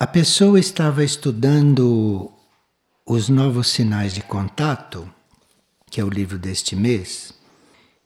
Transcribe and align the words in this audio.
A 0.00 0.06
pessoa 0.06 0.60
estava 0.60 1.02
estudando 1.02 2.30
os 3.04 3.28
novos 3.28 3.66
sinais 3.66 4.14
de 4.14 4.22
contato, 4.22 5.12
que 5.90 6.00
é 6.00 6.04
o 6.04 6.08
livro 6.08 6.38
deste 6.38 6.76
mês, 6.76 7.34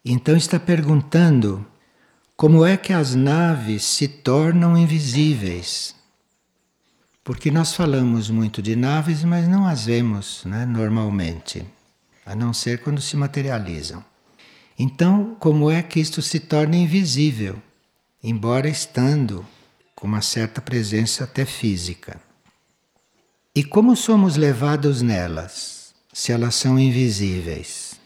então 0.02 0.34
está 0.34 0.58
perguntando 0.58 1.66
como 2.34 2.64
é 2.64 2.78
que 2.78 2.94
as 2.94 3.14
naves 3.14 3.84
se 3.84 4.08
tornam 4.08 4.74
invisíveis. 4.74 5.94
Porque 7.22 7.50
nós 7.50 7.74
falamos 7.74 8.30
muito 8.30 8.62
de 8.62 8.74
naves, 8.74 9.22
mas 9.22 9.46
não 9.46 9.66
as 9.66 9.84
vemos 9.84 10.46
né, 10.46 10.64
normalmente, 10.64 11.62
a 12.24 12.34
não 12.34 12.54
ser 12.54 12.80
quando 12.80 13.02
se 13.02 13.18
materializam. 13.18 14.02
Então, 14.78 15.36
como 15.38 15.70
é 15.70 15.82
que 15.82 16.00
isto 16.00 16.22
se 16.22 16.40
torna 16.40 16.74
invisível, 16.74 17.60
embora 18.24 18.66
estando 18.66 19.44
com 20.02 20.08
uma 20.08 20.20
certa 20.20 20.60
presença 20.60 21.22
até 21.22 21.44
física. 21.44 22.20
E 23.54 23.62
como 23.62 23.94
somos 23.94 24.34
levados 24.34 25.00
nelas, 25.00 25.94
se 26.12 26.32
elas 26.32 26.56
são 26.56 26.76
invisíveis? 26.76 28.00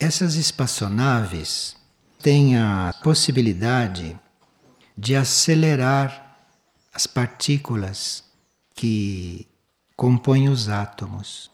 Essas 0.00 0.34
espaçonaves 0.34 1.76
têm 2.18 2.58
a 2.58 2.92
possibilidade 3.04 4.18
de 4.98 5.14
acelerar 5.14 6.36
as 6.92 7.06
partículas 7.06 8.24
que 8.74 9.46
compõem 9.94 10.48
os 10.48 10.68
átomos. 10.68 11.52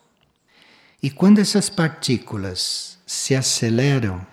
E 1.03 1.11
quando 1.11 1.41
essas 1.41 1.69
partículas 1.69 2.97
se 3.07 3.35
aceleram, 3.35 4.27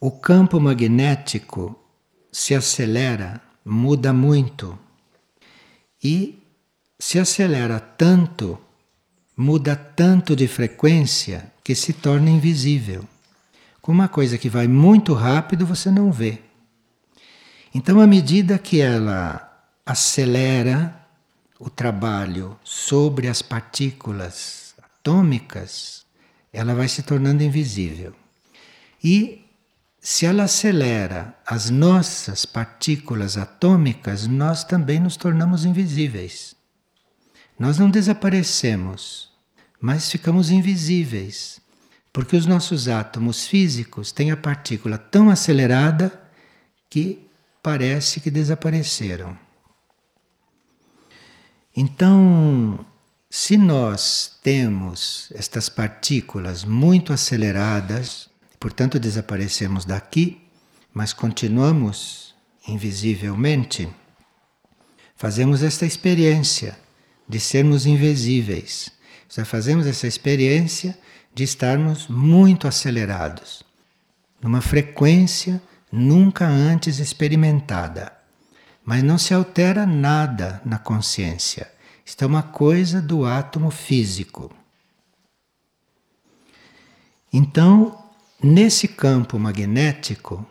o 0.00 0.10
campo 0.10 0.58
magnético 0.58 1.78
se 2.32 2.54
acelera, 2.54 3.38
muda 3.62 4.14
muito. 4.14 4.78
E 6.02 6.42
se 6.98 7.18
acelera 7.18 7.78
tanto, 7.78 8.58
muda 9.36 9.76
tanto 9.76 10.34
de 10.34 10.48
frequência 10.48 11.52
que 11.62 11.74
se 11.74 11.92
torna 11.92 12.30
invisível. 12.30 13.04
Com 13.82 13.92
uma 13.92 14.08
coisa 14.08 14.38
que 14.38 14.48
vai 14.48 14.66
muito 14.66 15.12
rápido, 15.12 15.66
você 15.66 15.90
não 15.90 16.10
vê. 16.10 16.40
Então, 17.74 18.00
à 18.00 18.06
medida 18.06 18.58
que 18.58 18.80
ela 18.80 19.46
acelera 19.84 20.96
o 21.58 21.68
trabalho 21.68 22.58
sobre 22.64 23.28
as 23.28 23.42
partículas 23.42 24.74
atômicas, 24.82 26.06
ela 26.50 26.74
vai 26.74 26.88
se 26.88 27.02
tornando 27.02 27.42
invisível. 27.42 28.14
E 29.04 29.44
se 30.00 30.24
ela 30.24 30.44
acelera 30.44 31.36
as 31.44 31.68
nossas 31.68 32.46
partículas 32.46 33.36
atômicas, 33.36 34.26
nós 34.26 34.64
também 34.64 34.98
nos 34.98 35.14
tornamos 35.14 35.66
invisíveis. 35.66 36.56
Nós 37.58 37.78
não 37.78 37.90
desaparecemos, 37.90 39.30
mas 39.78 40.10
ficamos 40.10 40.50
invisíveis, 40.50 41.60
porque 42.10 42.34
os 42.34 42.46
nossos 42.46 42.88
átomos 42.88 43.46
físicos 43.46 44.10
têm 44.10 44.30
a 44.30 44.36
partícula 44.38 44.96
tão 44.96 45.28
acelerada 45.28 46.18
que 46.88 47.28
parece 47.62 48.20
que 48.20 48.30
desapareceram. 48.30 49.38
Então, 51.76 52.84
se 53.28 53.58
nós 53.58 54.38
temos 54.42 55.30
estas 55.34 55.68
partículas 55.68 56.64
muito 56.64 57.12
aceleradas, 57.12 58.29
Portanto, 58.60 59.00
desaparecemos 59.00 59.86
daqui, 59.86 60.46
mas 60.92 61.14
continuamos 61.14 62.34
invisivelmente. 62.68 63.88
Fazemos 65.16 65.62
esta 65.62 65.86
experiência 65.86 66.78
de 67.26 67.40
sermos 67.40 67.86
invisíveis. 67.86 68.92
Já 69.30 69.46
fazemos 69.46 69.86
essa 69.86 70.06
experiência 70.06 70.98
de 71.34 71.42
estarmos 71.42 72.06
muito 72.06 72.68
acelerados, 72.68 73.62
numa 74.42 74.60
frequência 74.60 75.62
nunca 75.90 76.46
antes 76.46 76.98
experimentada. 76.98 78.12
Mas 78.84 79.02
não 79.02 79.16
se 79.16 79.32
altera 79.32 79.86
nada 79.86 80.60
na 80.64 80.78
consciência. 80.78 81.70
Isto 82.04 82.24
é 82.24 82.26
uma 82.26 82.42
coisa 82.42 83.00
do 83.00 83.24
átomo 83.24 83.70
físico. 83.70 84.54
Então, 87.32 87.99
Nesse 88.42 88.88
campo 88.88 89.38
magnético, 89.38 90.46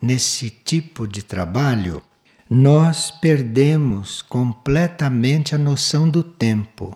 nesse 0.00 0.50
tipo 0.50 1.08
de 1.08 1.22
trabalho, 1.22 2.02
nós 2.50 3.10
perdemos 3.10 4.20
completamente 4.20 5.54
a 5.54 5.58
noção 5.58 6.06
do 6.06 6.22
tempo. 6.22 6.94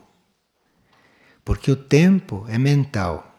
Porque 1.42 1.70
o 1.70 1.76
tempo 1.76 2.44
é 2.46 2.58
mental. 2.58 3.34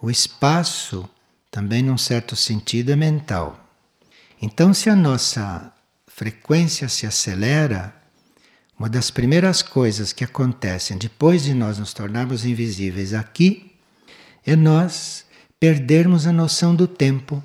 O 0.00 0.10
espaço, 0.10 1.08
também 1.52 1.84
num 1.84 1.96
certo 1.96 2.34
sentido, 2.34 2.90
é 2.90 2.96
mental. 2.96 3.64
Então, 4.40 4.74
se 4.74 4.90
a 4.90 4.96
nossa 4.96 5.72
frequência 6.08 6.88
se 6.88 7.06
acelera, 7.06 7.94
uma 8.76 8.88
das 8.88 9.08
primeiras 9.08 9.62
coisas 9.62 10.12
que 10.12 10.24
acontecem 10.24 10.98
depois 10.98 11.44
de 11.44 11.54
nós 11.54 11.78
nos 11.78 11.94
tornarmos 11.94 12.44
invisíveis 12.44 13.14
aqui 13.14 13.76
é 14.44 14.56
nós 14.56 15.30
perdermos 15.62 16.26
a 16.26 16.32
noção 16.32 16.74
do 16.74 16.88
tempo 16.88 17.40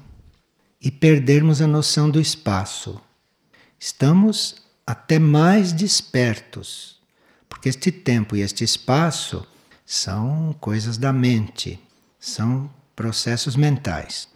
e 0.81 0.89
perdermos 0.89 1.61
a 1.61 1.67
noção 1.67 2.09
do 2.09 2.19
espaço. 2.19 2.99
Estamos 3.79 4.55
até 4.87 5.19
mais 5.19 5.71
despertos, 5.71 6.99
porque 7.47 7.69
este 7.69 7.91
tempo 7.91 8.35
e 8.35 8.41
este 8.41 8.63
espaço 8.63 9.45
são 9.85 10.55
coisas 10.59 10.97
da 10.97 11.13
mente, 11.13 11.79
são 12.19 12.67
processos 12.95 13.55
mentais. 13.55 14.27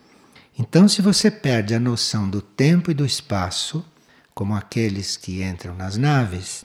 Então, 0.60 0.88
se 0.88 1.02
você 1.02 1.32
perde 1.32 1.74
a 1.74 1.80
noção 1.80 2.30
do 2.30 2.40
tempo 2.40 2.92
e 2.92 2.94
do 2.94 3.04
espaço, 3.04 3.84
como 4.32 4.54
aqueles 4.54 5.18
que 5.18 5.42
entram 5.42 5.74
nas 5.74 5.98
naves, 5.98 6.64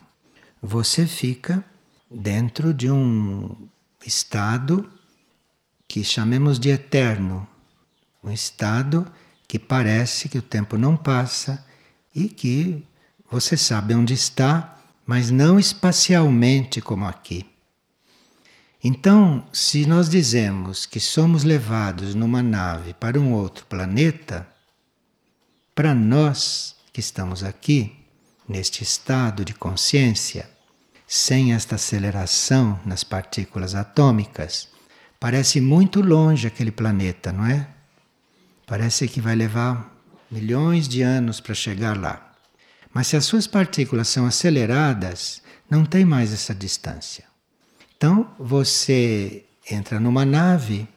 você 0.60 1.06
fica 1.06 1.65
dentro 2.10 2.75
de 2.75 2.91
um 2.91 3.56
estado 4.04 4.87
que 5.88 6.02
chamemos 6.04 6.58
de 6.58 6.70
eterno, 6.70 7.47
um 8.22 8.30
estado 8.30 9.06
que 9.47 9.58
parece 9.58 10.28
que 10.28 10.38
o 10.38 10.42
tempo 10.42 10.76
não 10.76 10.97
passa 10.97 11.64
e 12.14 12.28
que 12.28 12.84
você 13.30 13.56
sabe 13.56 13.94
onde 13.94 14.14
está, 14.14 14.78
mas 15.04 15.30
não 15.30 15.58
espacialmente 15.58 16.80
como 16.80 17.04
aqui. 17.06 17.47
Então, 18.82 19.47
se 19.52 19.86
nós 19.86 20.08
dizemos 20.08 20.86
que 20.86 21.00
somos 21.00 21.44
levados 21.44 22.14
numa 22.14 22.42
nave 22.42 22.94
para 22.94 23.18
um 23.18 23.32
outro 23.32 23.66
planeta, 23.66 24.47
para 25.74 25.94
nós 25.94 26.76
que 26.92 27.00
estamos 27.00 27.42
aqui, 27.42 27.97
neste 28.48 28.82
estado 28.82 29.44
de 29.44 29.54
consciência, 29.54 30.48
sem 31.06 31.53
esta 31.53 31.74
aceleração 31.74 32.78
nas 32.84 33.04
partículas 33.04 33.74
atômicas, 33.74 34.68
Parece 35.19 35.60
muito 35.60 36.00
longe 36.00 36.47
aquele 36.47 36.71
planeta, 36.71 37.32
não 37.32 37.47
é? 37.47 37.69
Parece 38.66 39.09
que 39.09 39.21
vai 39.21 39.34
levar 39.34 39.94
milhões 40.31 40.88
de 40.88 41.03
anos 41.03 41.41
para 41.41 41.54
chegar 41.54 41.97
lá. 41.97 42.32
Mas 42.93 43.09
se 43.09 43.16
as 43.16 43.25
suas 43.25 43.47
partículas 43.47 44.09
são 44.09 44.27
aceleradas, 44.27 45.43
não 45.71 45.84
tem 45.84 46.04
mais 46.04 46.32
essa 46.32 46.54
distância. 46.54 47.25
Então 47.97 48.31
você 48.38 49.44
entra 49.71 49.99
numa 49.99 50.25
nave 50.25 50.88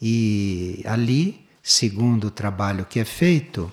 e 0.00 0.82
ali, 0.86 1.46
segundo 1.62 2.28
o 2.28 2.30
trabalho 2.30 2.86
que 2.86 3.00
é 3.00 3.04
feito, 3.04 3.70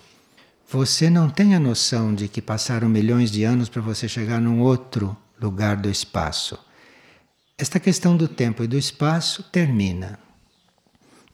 você 0.69 1.10
não 1.10 1.30
tem 1.30 1.56
a 1.56 1.60
noção 1.60 2.13
de 2.13 2.27
que 2.27 2.42
passaram 2.42 2.89
milhões 2.89 3.31
de 3.31 3.44
anos 3.44 3.69
para 3.69 3.81
você 3.81 4.07
chegar 4.07 4.42
num 4.42 4.60
outro 4.60 5.15
lugar 5.39 5.77
do 5.77 5.89
espaço 5.89 6.57
esta 7.57 7.79
questão 7.79 8.17
do 8.17 8.27
tempo 8.27 8.63
e 8.63 8.67
do 8.67 8.77
espaço 8.77 9.44
termina. 9.44 10.19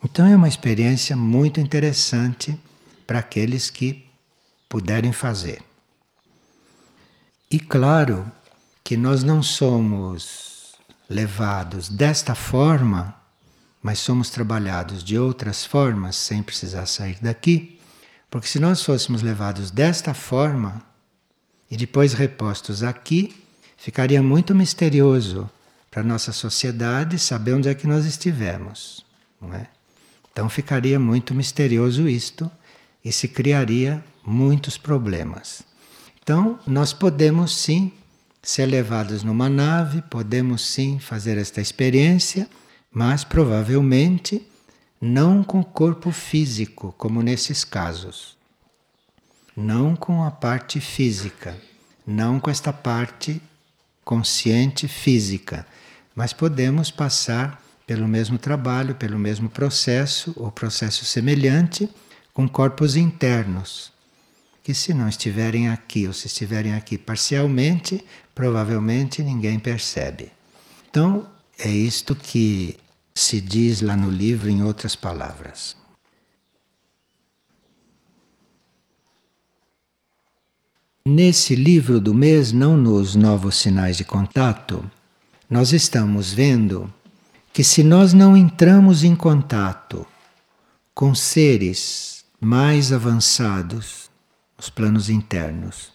Então 0.04 0.26
é 0.26 0.36
uma 0.36 0.48
experiência 0.48 1.16
muito 1.16 1.60
interessante 1.60 2.58
para 3.06 3.20
aqueles 3.20 3.70
que 3.70 4.06
puderem 4.68 5.12
fazer. 5.12 5.62
E 7.50 7.60
claro 7.60 8.32
que 8.84 8.96
nós 8.96 9.24
não 9.24 9.42
somos 9.42 10.76
levados 11.10 11.90
desta 11.90 12.36
forma, 12.36 13.16
mas 13.82 14.00
somos 14.00 14.30
trabalhados 14.30 15.04
de 15.04 15.18
outras 15.18 15.66
formas 15.66 16.16
sem 16.16 16.44
precisar 16.44 16.86
sair 16.86 17.18
daqui, 17.22 17.80
porque 18.30 18.48
se 18.48 18.60
nós 18.60 18.84
fôssemos 18.84 19.22
levados 19.22 19.72
desta 19.72 20.14
forma 20.14 20.84
e 21.72 21.76
depois 21.76 22.14
repostos 22.14 22.84
aqui, 22.84 23.44
ficaria 23.78 24.22
muito 24.22 24.54
misterioso 24.54 25.50
para 25.90 26.02
a 26.02 26.06
nossa 26.06 26.32
sociedade 26.32 27.18
saber 27.18 27.54
onde 27.54 27.70
é 27.70 27.74
que 27.74 27.88
nós 27.88 28.06
estivemos. 28.06 29.06
Não 29.42 29.54
é? 29.54 29.68
Então 30.32 30.50
ficaria 30.50 31.00
muito 31.00 31.34
misterioso 31.34 32.08
isto 32.08 32.50
e 33.04 33.12
se 33.12 33.28
criaria 33.28 34.04
muitos 34.26 34.78
problemas. 34.78 35.64
Então, 36.22 36.60
nós 36.68 36.94
podemos 36.94 37.56
sim 37.58 37.92
ser 38.42 38.66
levados 38.68 39.24
numa 39.24 39.50
nave, 39.50 40.02
podemos 40.04 40.66
sim 40.66 41.00
fazer 41.00 41.38
esta 41.38 41.60
experiência, 41.60 42.48
mas 42.92 43.24
provavelmente 43.24 44.46
não 45.02 45.44
com 45.44 45.62
o 45.62 45.66
corpo 45.66 46.12
físico, 46.12 46.94
como 46.98 47.22
nesses 47.22 47.64
casos. 47.64 48.38
Não 49.56 49.96
com 49.96 50.24
a 50.24 50.32
parte 50.32 50.80
física, 50.80 51.58
não 52.06 52.40
com 52.40 52.50
esta 52.50 52.72
parte 52.72 53.42
consciente 54.04 54.88
física, 54.88 55.66
mas 56.20 56.34
podemos 56.34 56.92
passar 56.92 57.64
pelo 57.88 58.06
mesmo 58.06 58.38
trabalho, 58.38 58.94
pelo 58.94 59.18
mesmo 59.18 59.48
processo, 59.48 60.34
ou 60.36 60.52
processo 60.52 61.06
semelhante, 61.06 61.90
com 62.34 62.46
corpos 62.46 62.98
internos, 62.98 63.90
que 64.62 64.74
se 64.74 64.94
não 64.94 65.08
estiverem 65.08 65.70
aqui 65.70 66.08
ou 66.08 66.12
se 66.12 66.28
estiverem 66.28 66.74
aqui 66.74 66.98
parcialmente, 66.98 68.04
provavelmente 68.36 69.24
ninguém 69.24 69.58
percebe. 69.58 70.30
Então, 70.90 71.26
é 71.58 71.70
isto 71.70 72.14
que 72.14 72.76
se 73.16 73.40
diz 73.40 73.80
lá 73.80 73.96
no 73.96 74.12
livro 74.12 74.50
em 74.50 74.62
outras 74.62 74.98
palavras. 74.98 75.74
Nesse 81.06 81.56
livro 81.56 81.98
do 82.02 82.14
mês, 82.14 82.52
não 82.52 82.76
nos 82.76 83.16
novos 83.16 83.56
sinais 83.56 83.96
de 83.96 84.04
contato, 84.04 84.84
nós 85.50 85.74
estamos 85.74 86.32
vendo 86.32 86.94
que 87.52 87.64
se 87.64 87.84
nós 87.84 88.14
não 88.14 88.38
entramos 88.38 89.04
em 89.04 89.16
contato 89.16 90.06
com 90.94 91.16
seres 91.16 92.24
mais 92.40 92.94
avançados, 92.94 94.12
os 94.58 94.70
planos 94.70 95.10
internos, 95.10 95.92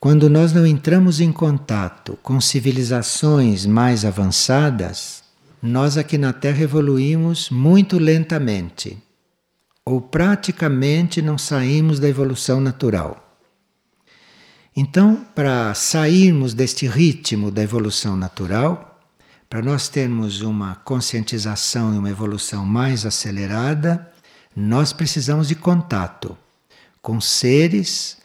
quando 0.00 0.28
nós 0.28 0.52
não 0.52 0.66
entramos 0.66 1.20
em 1.20 1.30
contato 1.30 2.18
com 2.22 2.40
civilizações 2.40 3.64
mais 3.64 4.04
avançadas, 4.04 5.22
nós 5.62 5.96
aqui 5.96 6.18
na 6.18 6.32
Terra 6.32 6.62
evoluímos 6.62 7.50
muito 7.50 7.98
lentamente, 7.98 8.98
ou 9.84 10.00
praticamente 10.00 11.22
não 11.22 11.38
saímos 11.38 12.00
da 12.00 12.08
evolução 12.08 12.60
natural. 12.60 13.25
Então, 14.78 15.26
para 15.34 15.72
sairmos 15.72 16.52
deste 16.52 16.86
ritmo 16.86 17.50
da 17.50 17.62
evolução 17.62 18.14
natural, 18.14 19.00
para 19.48 19.62
nós 19.62 19.88
termos 19.88 20.42
uma 20.42 20.74
conscientização 20.74 21.94
e 21.94 21.98
uma 21.98 22.10
evolução 22.10 22.66
mais 22.66 23.06
acelerada, 23.06 24.12
nós 24.54 24.92
precisamos 24.92 25.48
de 25.48 25.54
contato 25.54 26.36
com 27.00 27.22
seres 27.22 28.18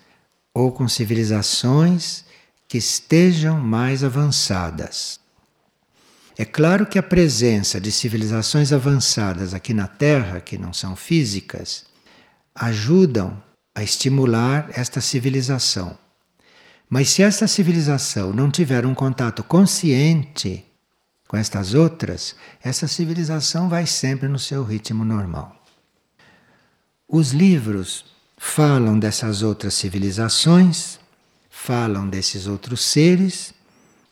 ou 0.53 0.73
com 0.73 0.89
civilizações 0.89 2.25
que 2.67 2.77
estejam 2.77 3.57
mais 3.57 4.03
avançadas. 4.03 5.21
É 6.37 6.43
claro 6.43 6.85
que 6.85 6.99
a 6.99 7.03
presença 7.03 7.79
de 7.79 7.93
civilizações 7.93 8.73
avançadas 8.73 9.53
aqui 9.53 9.73
na 9.73 9.87
Terra, 9.87 10.41
que 10.41 10.57
não 10.57 10.73
são 10.73 10.97
físicas, 10.97 11.85
ajudam 12.53 13.41
a 13.73 13.83
estimular 13.83 14.69
esta 14.73 14.99
civilização. 14.99 15.97
Mas 16.93 17.07
se 17.11 17.23
essa 17.23 17.47
civilização 17.47 18.33
não 18.33 18.51
tiver 18.51 18.85
um 18.85 18.93
contato 18.93 19.45
consciente 19.45 20.65
com 21.25 21.37
estas 21.37 21.73
outras, 21.73 22.35
essa 22.61 22.85
civilização 22.85 23.69
vai 23.69 23.85
sempre 23.85 24.27
no 24.27 24.37
seu 24.37 24.61
ritmo 24.61 25.05
normal. 25.05 25.55
Os 27.07 27.31
livros 27.31 28.03
falam 28.37 28.99
dessas 28.99 29.41
outras 29.41 29.73
civilizações, 29.73 30.99
falam 31.49 32.09
desses 32.09 32.45
outros 32.45 32.81
seres 32.81 33.53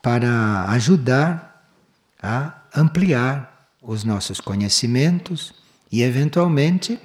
para 0.00 0.64
ajudar 0.70 1.70
a 2.22 2.62
ampliar 2.74 3.68
os 3.82 4.04
nossos 4.04 4.40
conhecimentos 4.40 5.52
e, 5.92 6.00
eventualmente, 6.02 6.98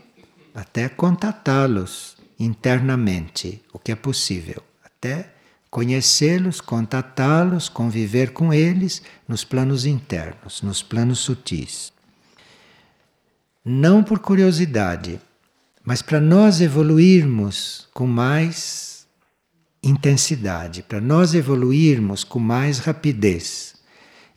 até 0.53 0.87
contatá-los 0.87 2.15
internamente, 2.39 3.61
o 3.73 3.77
que 3.77 3.91
é 3.91 3.95
possível, 3.95 4.63
até 4.81 5.34
conhecê-los, 5.75 6.61
contatá-los, 6.61 7.67
conviver 7.67 8.31
com 8.31 8.53
eles 8.53 9.01
nos 9.27 9.43
planos 9.43 9.85
internos, 9.85 10.61
nos 10.61 10.81
planos 10.81 11.19
sutis. 11.19 11.91
Não 13.65 14.01
por 14.01 14.19
curiosidade, 14.19 15.19
mas 15.83 16.01
para 16.01 16.21
nós 16.21 16.61
evoluirmos 16.61 17.89
com 17.93 18.07
mais 18.07 19.05
intensidade, 19.83 20.81
para 20.81 21.01
nós 21.01 21.35
evoluirmos 21.35 22.23
com 22.23 22.39
mais 22.39 22.79
rapidez 22.79 23.75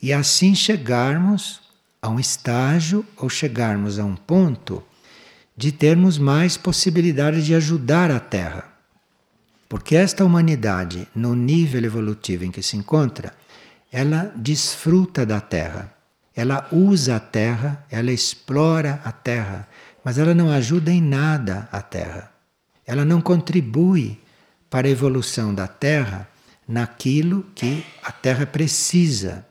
e 0.02 0.12
assim 0.12 0.56
chegarmos 0.56 1.61
a 2.02 2.08
um 2.08 2.19
estágio 2.19 3.06
ou 3.17 3.31
chegarmos 3.31 4.00
a 4.00 4.05
um 4.05 4.17
ponto 4.17 4.82
de 5.56 5.70
termos 5.70 6.19
mais 6.19 6.56
possibilidade 6.56 7.44
de 7.44 7.55
ajudar 7.55 8.11
a 8.11 8.19
Terra. 8.19 8.78
Porque 9.69 9.97
esta 9.97 10.25
humanidade, 10.25 11.06
no 11.15 11.35
nível 11.35 11.85
evolutivo 11.85 12.44
em 12.44 12.50
que 12.50 12.62
se 12.62 12.76
encontra, 12.76 13.35
ela 13.93 14.32
desfruta 14.35 15.26
da 15.26 15.41
Terra. 15.41 15.94
Ela 16.35 16.67
usa 16.73 17.17
a 17.17 17.20
Terra, 17.20 17.85
ela 17.91 18.11
explora 18.11 19.00
a 19.05 19.12
Terra, 19.12 19.69
mas 20.03 20.19
ela 20.19 20.35
não 20.35 20.50
ajuda 20.50 20.91
em 20.91 21.03
nada 21.03 21.69
a 21.70 21.82
Terra. 21.82 22.32
Ela 22.87 23.05
não 23.05 23.20
contribui 23.20 24.19
para 24.70 24.87
a 24.87 24.91
evolução 24.91 25.55
da 25.55 25.67
Terra 25.67 26.29
naquilo 26.67 27.44
que 27.55 27.85
a 28.03 28.12
Terra 28.12 28.47
precisa. 28.47 29.47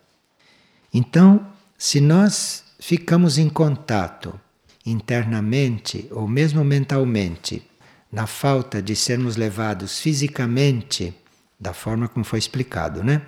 Então, 0.94 1.46
se 1.78 2.02
nós 2.02 2.64
ficamos 2.80 3.38
em 3.38 3.50
contato 3.50 4.40
internamente 4.86 6.08
ou 6.10 6.28
mesmo 6.28 6.64
mentalmente 6.64 7.67
na 8.12 8.25
falta 8.25 8.81
de 8.81 8.95
sermos 8.95 9.36
levados 9.36 10.00
fisicamente, 10.00 11.13
da 11.59 11.74
forma 11.74 12.07
como 12.07 12.24
foi 12.24 12.39
explicado, 12.39 13.04
né? 13.04 13.21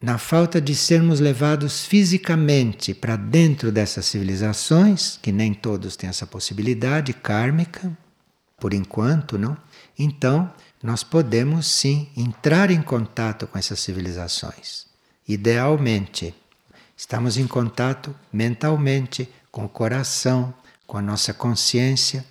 Na 0.00 0.18
falta 0.18 0.60
de 0.60 0.74
sermos 0.74 1.20
levados 1.20 1.86
fisicamente 1.86 2.92
para 2.92 3.16
dentro 3.16 3.72
dessas 3.72 4.04
civilizações, 4.06 5.18
que 5.22 5.32
nem 5.32 5.54
todos 5.54 5.96
têm 5.96 6.10
essa 6.10 6.26
possibilidade 6.26 7.12
kármica, 7.12 7.96
por 8.58 8.74
enquanto, 8.74 9.38
não? 9.38 9.56
Então, 9.98 10.52
nós 10.82 11.02
podemos 11.02 11.66
sim 11.66 12.08
entrar 12.16 12.70
em 12.70 12.82
contato 12.82 13.46
com 13.46 13.58
essas 13.58 13.80
civilizações. 13.80 14.86
Idealmente, 15.26 16.34
estamos 16.94 17.38
em 17.38 17.46
contato 17.46 18.14
mentalmente 18.30 19.28
com 19.50 19.64
o 19.64 19.68
coração, 19.68 20.52
com 20.86 20.98
a 20.98 21.02
nossa 21.02 21.32
consciência, 21.32 22.24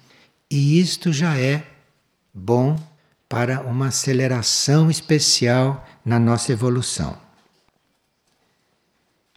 e 0.49 0.79
isto 0.79 1.11
já 1.11 1.35
é 1.37 1.72
bom 2.33 2.77
para 3.29 3.61
uma 3.61 3.87
aceleração 3.87 4.89
especial 4.89 5.85
na 6.05 6.19
nossa 6.19 6.51
evolução. 6.51 7.17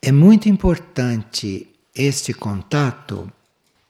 É 0.00 0.12
muito 0.12 0.48
importante 0.48 1.68
este 1.94 2.32
contato, 2.32 3.30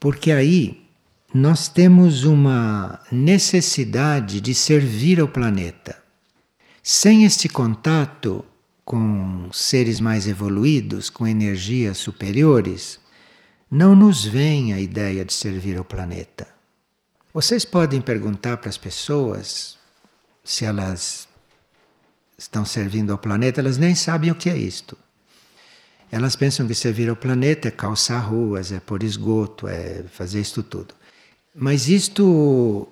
porque 0.01 0.33
aí 0.33 0.87
nós 1.35 1.69
temos 1.69 2.25
uma 2.25 3.01
necessidade 3.13 4.41
de 4.41 4.55
servir 4.55 5.21
ao 5.21 5.29
planeta. 5.29 6.03
Sem 6.83 7.25
este 7.25 7.49
contato 7.49 8.45
com 8.85 9.49
seres 9.53 10.01
mais 10.01 10.29
evoluídos, 10.29 11.11
com 11.11 11.27
energias 11.27 11.99
superiores, 11.99 13.01
não 13.69 13.97
nos 13.97 14.25
vem 14.25 14.73
a 14.73 14.81
ideia 14.81 15.25
de 15.25 15.35
servir 15.35 15.77
ao 15.77 15.85
planeta. 15.85 16.56
Vocês 17.37 17.67
podem 17.67 18.01
perguntar 18.01 18.57
para 18.57 18.71
as 18.71 18.79
pessoas 18.79 19.77
se 20.43 20.65
elas 20.65 21.29
estão 22.39 22.65
servindo 22.65 23.13
ao 23.13 23.19
planeta, 23.19 23.61
elas 23.61 23.77
nem 23.77 23.95
sabem 23.95 24.31
o 24.31 24.35
que 24.35 24.49
é 24.49 24.57
isto. 24.57 24.97
Elas 26.11 26.35
pensam 26.35 26.67
que 26.67 26.75
servir 26.75 27.11
ao 27.11 27.15
planeta 27.15 27.69
é 27.69 27.71
calçar 27.71 28.27
ruas, 28.27 28.73
é 28.73 28.81
pôr 28.81 29.03
esgoto, 29.03 29.69
é 29.69 30.03
fazer 30.15 30.41
isto 30.41 30.63
tudo. 30.63 30.95
Mas 31.55 31.91
isto 31.91 32.89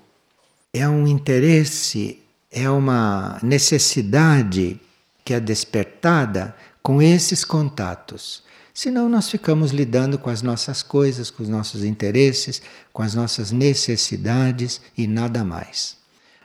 é 0.75 0.87
um 0.87 1.07
interesse, 1.07 2.21
é 2.51 2.69
uma 2.69 3.41
necessidade 3.43 4.79
que 5.25 5.33
é 5.33 5.41
despertada 5.41 6.55
com 6.83 7.01
esses 7.01 7.47
contatos. 7.47 8.43
Senão 8.75 9.09
nós 9.09 9.31
ficamos 9.31 9.71
lidando 9.71 10.19
com 10.19 10.29
as 10.29 10.43
nossas 10.43 10.83
coisas, 10.83 11.31
com 11.31 11.45
os 11.45 11.49
nossos 11.49 11.85
interesses, 11.85 12.61
com 12.93 13.03
as 13.03 13.15
nossas 13.15 13.53
necessidades 13.53 14.81
e 14.99 15.07
nada 15.07 15.45
mais. 15.45 15.97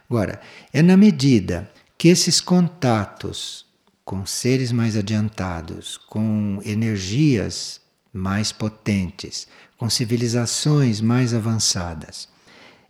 Agora, 0.07 0.39
é 0.71 0.83
na 0.83 0.95
medida 0.95 1.69
que 1.97 2.07
esses 2.07 2.39
contatos 2.39 3.65
com 4.05 4.25
seres 4.25 4.71
mais 4.71 4.95
adiantados, 4.95 5.97
com 5.97 6.59
energias 6.65 7.81
mais 8.11 8.51
potentes, 8.51 9.47
com 9.77 9.89
civilizações 9.89 10.99
mais 11.01 11.33
avançadas, 11.33 12.27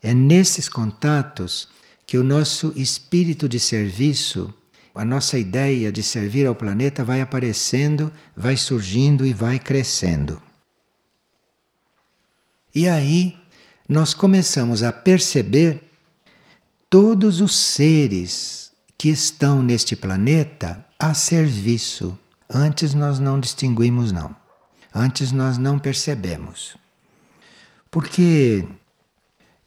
é 0.01 0.13
nesses 0.13 0.69
contatos 0.69 1.67
que 2.05 2.17
o 2.17 2.23
nosso 2.23 2.71
espírito 2.75 3.49
de 3.49 3.59
serviço, 3.59 4.53
a 4.99 5.05
nossa 5.05 5.39
ideia 5.39 5.93
de 5.93 6.03
servir 6.03 6.45
ao 6.45 6.53
planeta 6.53 7.05
vai 7.05 7.21
aparecendo, 7.21 8.11
vai 8.35 8.57
surgindo 8.57 9.25
e 9.25 9.31
vai 9.31 9.57
crescendo. 9.57 10.41
E 12.75 12.85
aí 12.85 13.37
nós 13.87 14.13
começamos 14.13 14.83
a 14.83 14.91
perceber 14.91 15.81
todos 16.89 17.39
os 17.39 17.55
seres 17.55 18.73
que 18.97 19.07
estão 19.07 19.63
neste 19.63 19.95
planeta 19.95 20.85
a 20.99 21.13
serviço. 21.13 22.19
Antes 22.49 22.93
nós 22.93 23.19
não 23.19 23.39
distinguimos, 23.39 24.11
não. 24.11 24.35
Antes 24.93 25.31
nós 25.31 25.57
não 25.57 25.79
percebemos. 25.79 26.75
Porque 27.89 28.67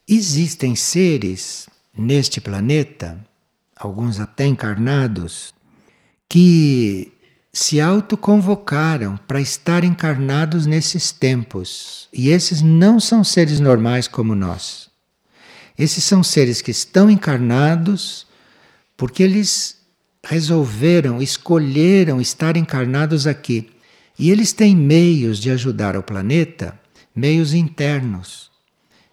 existem 0.07 0.77
seres 0.77 1.71
neste 1.97 2.39
planeta, 2.39 3.19
alguns 3.87 4.21
até 4.21 4.47
encarnados, 4.47 5.55
que 6.29 7.13
se 7.53 7.81
autoconvocaram 7.81 9.19
para 9.29 9.41
estar 9.41 9.85
encarnados 9.85 10.67
nesses 10.67 11.13
tempos. 11.13 12.09
E 12.13 12.31
esses 12.31 12.63
não 12.63 12.99
são 12.99 13.23
seres 13.23 13.61
normais 13.61 14.09
como 14.09 14.35
nós. 14.35 14.91
Esses 15.79 16.05
são 16.05 16.23
seres 16.23 16.63
que 16.63 16.71
estão 16.71 17.11
encarnados 17.11 18.27
porque 18.97 19.23
eles 19.23 19.77
resolveram, 20.25 21.21
escolheram 21.21 22.21
estar 22.21 22.57
encarnados 22.57 23.27
aqui. 23.27 23.71
E 24.19 24.31
eles 24.31 24.53
têm 24.53 24.77
meios 24.77 25.39
de 25.39 25.51
ajudar 25.51 25.97
o 25.97 26.03
planeta, 26.03 26.79
meios 27.15 27.53
internos. 27.53 28.51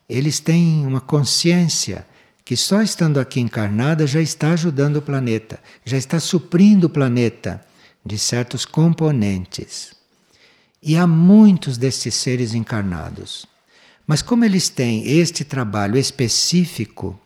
Eles 0.07 0.39
têm 0.39 0.85
uma 0.85 1.01
consciência 1.01 2.05
que 2.49 2.57
só 2.57 2.81
estando 2.81 3.19
aqui 3.19 3.39
encarnada 3.39 4.07
já 4.07 4.19
está 4.19 4.53
ajudando 4.53 4.95
o 4.95 5.01
planeta, 5.03 5.59
já 5.85 5.95
está 5.95 6.19
suprindo 6.19 6.87
o 6.87 6.89
planeta 6.89 7.63
de 8.03 8.17
certos 8.17 8.65
componentes. 8.65 9.93
E 10.81 10.97
há 10.97 11.05
muitos 11.05 11.77
destes 11.77 12.15
seres 12.15 12.55
encarnados. 12.55 13.45
Mas 14.07 14.23
como 14.23 14.45
eles 14.45 14.67
têm 14.67 15.07
este 15.07 15.43
trabalho 15.45 15.95
específico 15.95 17.21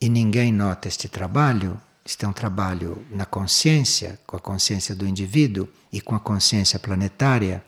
e 0.00 0.08
ninguém 0.08 0.52
nota 0.52 0.86
este 0.86 1.08
trabalho, 1.08 1.76
este 2.06 2.24
é 2.24 2.28
um 2.28 2.32
trabalho 2.32 3.04
na 3.10 3.26
consciência, 3.26 4.20
com 4.24 4.36
a 4.36 4.40
consciência 4.40 4.94
do 4.94 5.04
indivíduo 5.04 5.68
e 5.92 6.00
com 6.00 6.14
a 6.14 6.20
consciência 6.20 6.78
planetária, 6.78 7.60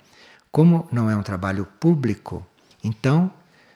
como 0.52 0.88
não 0.92 1.10
é 1.10 1.16
um 1.16 1.22
trabalho 1.24 1.66
público, 1.80 2.46
então 2.84 3.28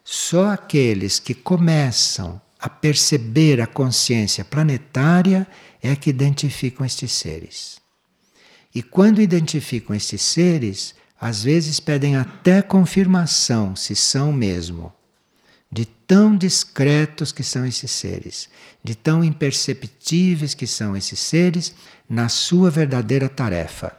só 0.04 0.52
aqueles 0.52 1.18
que 1.18 1.34
começam 1.34 2.40
a 2.64 2.68
perceber 2.70 3.60
a 3.60 3.66
consciência 3.66 4.42
planetária 4.42 5.46
é 5.82 5.94
que 5.94 6.08
identificam 6.08 6.86
estes 6.86 7.12
seres. 7.12 7.78
E 8.74 8.82
quando 8.82 9.20
identificam 9.20 9.94
estes 9.94 10.22
seres, 10.22 10.94
às 11.20 11.44
vezes 11.44 11.78
pedem 11.78 12.16
até 12.16 12.62
confirmação 12.62 13.76
se 13.76 13.94
são 13.94 14.32
mesmo, 14.32 14.90
de 15.70 15.84
tão 15.84 16.34
discretos 16.34 17.32
que 17.32 17.42
são 17.42 17.66
esses 17.66 17.90
seres, 17.90 18.48
de 18.82 18.94
tão 18.94 19.22
imperceptíveis 19.22 20.54
que 20.54 20.66
são 20.66 20.96
esses 20.96 21.18
seres 21.18 21.74
na 22.08 22.30
sua 22.30 22.70
verdadeira 22.70 23.28
tarefa. 23.28 23.94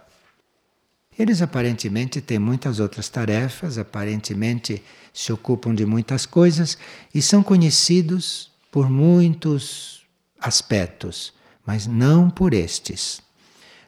Eles 1.19 1.39
aparentemente 1.39 2.19
têm 2.19 2.39
muitas 2.39 2.79
outras 2.79 3.09
tarefas, 3.09 3.77
aparentemente 3.77 4.81
se 5.13 5.31
ocupam 5.31 5.75
de 5.75 5.85
muitas 5.85 6.25
coisas 6.25 6.79
e 7.13 7.21
são 7.21 7.43
conhecidos 7.43 8.54
por 8.75 8.89
muitos 8.89 10.01
aspectos, 10.37 11.33
mas 11.65 11.87
não 11.87 12.29
por 12.29 12.53
estes. 12.53 13.21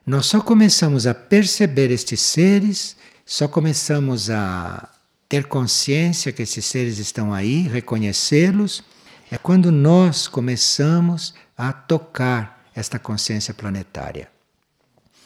Nós 0.06 0.28
só 0.28 0.40
começamos 0.40 1.06
a 1.06 1.14
perceber 1.14 1.92
estes 1.92 2.22
seres, 2.22 2.96
só 3.26 3.50
começamos 3.50 4.30
a 4.30 4.90
ter 5.28 5.44
consciência 5.44 6.32
que 6.32 6.42
esses 6.42 6.64
seres 6.64 7.00
estão 7.00 7.34
aí, 7.34 7.64
reconhecê-los, 7.64 8.82
é 9.30 9.38
quando 9.38 9.74
nós 9.74 10.26
começamos 10.26 11.34
a 11.58 11.74
tocar 11.74 12.66
esta 12.74 12.98
consciência 12.98 13.54
planetária. 13.54 14.30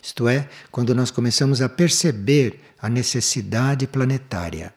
Isto 0.01 0.27
é, 0.27 0.49
quando 0.71 0.95
nós 0.95 1.11
começamos 1.11 1.61
a 1.61 1.69
perceber 1.69 2.59
a 2.81 2.89
necessidade 2.89 3.85
planetária. 3.85 4.73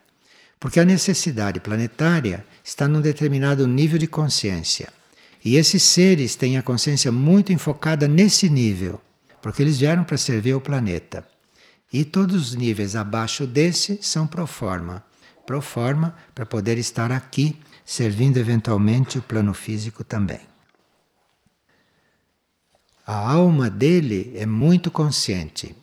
Porque 0.61 0.79
a 0.79 0.85
necessidade 0.85 1.59
planetária 1.59 2.45
está 2.65 2.89
num 2.89 3.01
determinado 3.01 3.69
nível 3.69 3.99
de 3.99 4.09
consciência. 4.09 4.89
E 5.45 5.55
esses 5.55 5.83
seres 5.83 6.35
têm 6.35 6.57
a 6.57 6.63
consciência 6.63 7.13
muito 7.13 7.53
enfocada 7.53 8.09
nesse 8.09 8.49
nível 8.49 9.01
porque 9.45 9.61
eles 9.61 9.79
vieram 9.79 10.05
para 10.05 10.17
servir 10.17 10.53
ao 10.53 10.61
planeta. 10.61 11.23
E 11.93 12.03
todos 12.03 12.49
os 12.49 12.55
níveis 12.55 12.97
abaixo 12.97 13.47
desse 13.47 13.99
são 14.01 14.27
pro 14.27 14.47
forma. 14.47 15.05
Pro 15.45 15.61
forma 15.61 16.17
para 16.35 16.47
poder 16.47 16.79
estar 16.79 17.13
aqui, 17.13 17.55
servindo 17.85 18.39
eventualmente 18.39 19.19
o 19.19 19.23
plano 19.23 19.53
físico 19.53 20.03
também. 20.03 20.41
A 23.07 23.33
alma 23.33 23.69
dele 23.69 24.33
é 24.35 24.47
muito 24.47 24.91
consciente. 24.91 25.77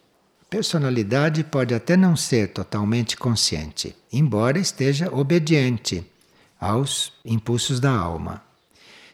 Personalidade 0.49 1.43
pode 1.43 1.75
até 1.75 1.95
não 1.95 2.15
ser 2.15 2.47
totalmente 2.47 3.15
consciente, 3.15 3.95
embora 4.11 4.57
esteja 4.57 5.13
obediente 5.13 6.03
aos 6.61 7.11
impulsos 7.25 7.79
da 7.79 7.91
alma. 7.91 8.43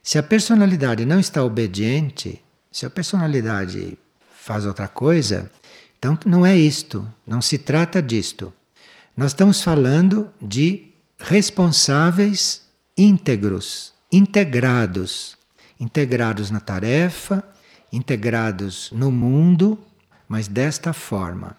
Se 0.03 0.17
a 0.17 0.23
personalidade 0.23 1.05
não 1.05 1.19
está 1.19 1.43
obediente, 1.43 2.41
se 2.69 2.85
a 2.85 2.89
personalidade 2.89 3.97
faz 4.37 4.65
outra 4.65 4.87
coisa. 4.87 5.49
Então 5.97 6.17
não 6.25 6.45
é 6.45 6.55
isto, 6.55 7.07
não 7.25 7.41
se 7.41 7.57
trata 7.57 8.01
disto. 8.01 8.53
Nós 9.15 9.31
estamos 9.31 9.61
falando 9.61 10.29
de 10.41 10.91
responsáveis 11.17 12.61
íntegros, 12.97 13.93
integrados, 14.11 15.37
integrados 15.79 16.51
na 16.51 16.59
tarefa, 16.59 17.43
integrados 17.91 18.89
no 18.91 19.11
mundo, 19.11 19.79
mas 20.27 20.47
desta 20.47 20.93
forma. 20.93 21.57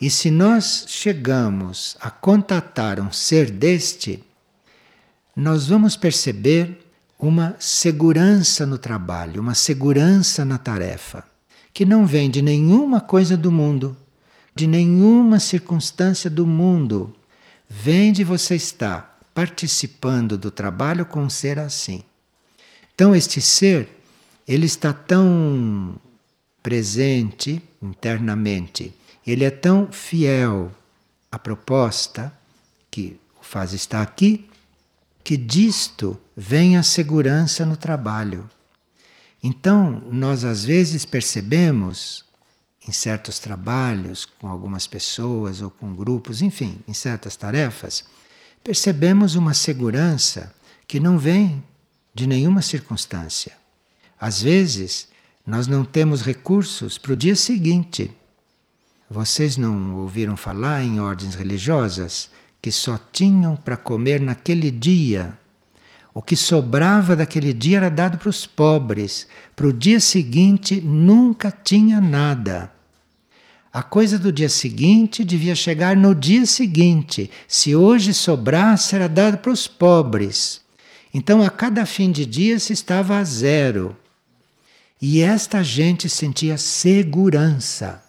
E 0.00 0.10
se 0.10 0.30
nós 0.30 0.84
chegamos 0.88 1.96
a 2.00 2.10
contatar 2.10 3.00
um 3.00 3.12
ser 3.12 3.50
deste, 3.50 4.22
nós 5.34 5.66
vamos 5.66 5.96
perceber 5.96 6.78
uma 7.18 7.56
segurança 7.58 8.66
no 8.66 8.78
trabalho, 8.78 9.40
uma 9.40 9.54
segurança 9.54 10.44
na 10.44 10.58
tarefa 10.58 11.24
que 11.72 11.84
não 11.86 12.06
vem 12.06 12.30
de 12.30 12.42
nenhuma 12.42 13.00
coisa 13.00 13.36
do 13.36 13.50
mundo, 13.50 13.96
de 14.54 14.66
nenhuma 14.66 15.40
circunstância 15.40 16.28
do 16.28 16.46
mundo, 16.46 17.14
vem 17.68 18.12
de 18.12 18.22
você 18.22 18.54
estar 18.54 19.18
participando 19.34 20.36
do 20.36 20.50
trabalho 20.50 21.06
com 21.06 21.22
um 21.22 21.30
ser 21.30 21.58
assim. 21.58 22.02
Então, 22.94 23.14
este 23.14 23.40
ser, 23.40 23.88
ele 24.46 24.66
está 24.66 24.92
tão 24.92 25.94
presente 26.62 27.62
internamente, 27.80 28.94
ele 29.26 29.44
é 29.44 29.50
tão 29.50 29.90
fiel 29.90 30.70
à 31.30 31.38
proposta 31.38 32.32
que 32.90 33.18
o 33.40 33.44
faz 33.44 33.72
estar 33.72 34.02
aqui, 34.02 34.46
que 35.24 35.36
disto 35.36 36.18
vem 36.36 36.76
a 36.76 36.82
segurança 36.82 37.64
no 37.64 37.76
trabalho. 37.76 38.48
Então, 39.42 40.02
nós 40.10 40.44
às 40.44 40.64
vezes 40.64 41.04
percebemos 41.04 42.24
em 42.86 42.92
certos 42.92 43.38
trabalhos, 43.38 44.24
com 44.24 44.48
algumas 44.48 44.86
pessoas 44.86 45.62
ou 45.62 45.70
com 45.70 45.94
grupos, 45.94 46.42
enfim, 46.42 46.80
em 46.86 46.92
certas 46.92 47.36
tarefas, 47.36 48.04
percebemos 48.62 49.34
uma 49.36 49.54
segurança 49.54 50.52
que 50.86 50.98
não 50.98 51.18
vem 51.18 51.62
de 52.14 52.26
nenhuma 52.26 52.60
circunstância. 52.60 53.52
Às 54.20 54.42
vezes, 54.42 55.08
nós 55.46 55.66
não 55.66 55.84
temos 55.84 56.22
recursos 56.22 56.98
para 56.98 57.12
o 57.12 57.16
dia 57.16 57.34
seguinte. 57.36 58.10
Vocês 59.08 59.56
não 59.56 59.96
ouviram 59.96 60.36
falar 60.36 60.82
em 60.82 61.00
ordens 61.00 61.34
religiosas 61.34 62.30
que 62.62 62.72
só 62.72 62.98
tinham 63.12 63.56
para 63.56 63.76
comer 63.76 64.20
naquele 64.20 64.70
dia 64.70 65.36
o 66.14 66.20
que 66.20 66.36
sobrava 66.36 67.16
daquele 67.16 67.52
dia 67.52 67.78
era 67.78 67.90
dado 67.90 68.18
para 68.18 68.28
os 68.28 68.44
pobres. 68.44 69.26
Para 69.56 69.66
o 69.66 69.72
dia 69.72 69.98
seguinte 69.98 70.80
nunca 70.80 71.50
tinha 71.50 72.00
nada. 72.00 72.70
A 73.72 73.82
coisa 73.82 74.18
do 74.18 74.30
dia 74.30 74.50
seguinte 74.50 75.24
devia 75.24 75.54
chegar 75.54 75.96
no 75.96 76.14
dia 76.14 76.44
seguinte. 76.44 77.30
Se 77.48 77.74
hoje 77.74 78.12
sobrasse, 78.12 78.94
era 78.94 79.08
dado 79.08 79.38
para 79.38 79.52
os 79.52 79.66
pobres. 79.66 80.60
Então, 81.14 81.42
a 81.42 81.48
cada 81.48 81.86
fim 81.86 82.12
de 82.12 82.26
dia 82.26 82.58
se 82.58 82.74
estava 82.74 83.16
a 83.16 83.24
zero. 83.24 83.96
E 85.00 85.20
esta 85.20 85.64
gente 85.64 86.08
sentia 86.10 86.58
segurança. 86.58 88.04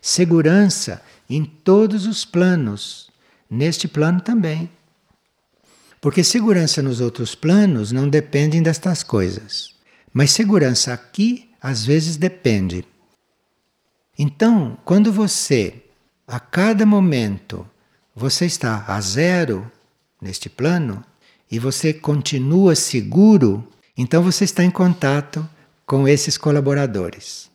Segurança 0.00 1.02
em 1.28 1.44
todos 1.44 2.06
os 2.06 2.24
planos, 2.24 3.11
neste 3.52 3.86
plano 3.86 4.20
também. 4.20 4.70
Porque 6.00 6.24
segurança 6.24 6.82
nos 6.82 7.00
outros 7.00 7.34
planos 7.34 7.92
não 7.92 8.08
dependem 8.08 8.62
destas 8.62 9.02
coisas. 9.02 9.74
Mas 10.12 10.32
segurança 10.32 10.92
aqui, 10.92 11.50
às 11.60 11.84
vezes, 11.84 12.16
depende. 12.16 12.84
Então, 14.18 14.78
quando 14.84 15.12
você, 15.12 15.82
a 16.26 16.40
cada 16.40 16.86
momento, 16.86 17.68
você 18.16 18.46
está 18.46 18.84
a 18.88 19.00
zero 19.00 19.70
neste 20.20 20.48
plano 20.48 21.04
e 21.50 21.58
você 21.58 21.92
continua 21.92 22.74
seguro, 22.74 23.68
então 23.96 24.22
você 24.22 24.44
está 24.44 24.64
em 24.64 24.70
contato 24.70 25.48
com 25.86 26.08
esses 26.08 26.38
colaboradores. 26.38 27.50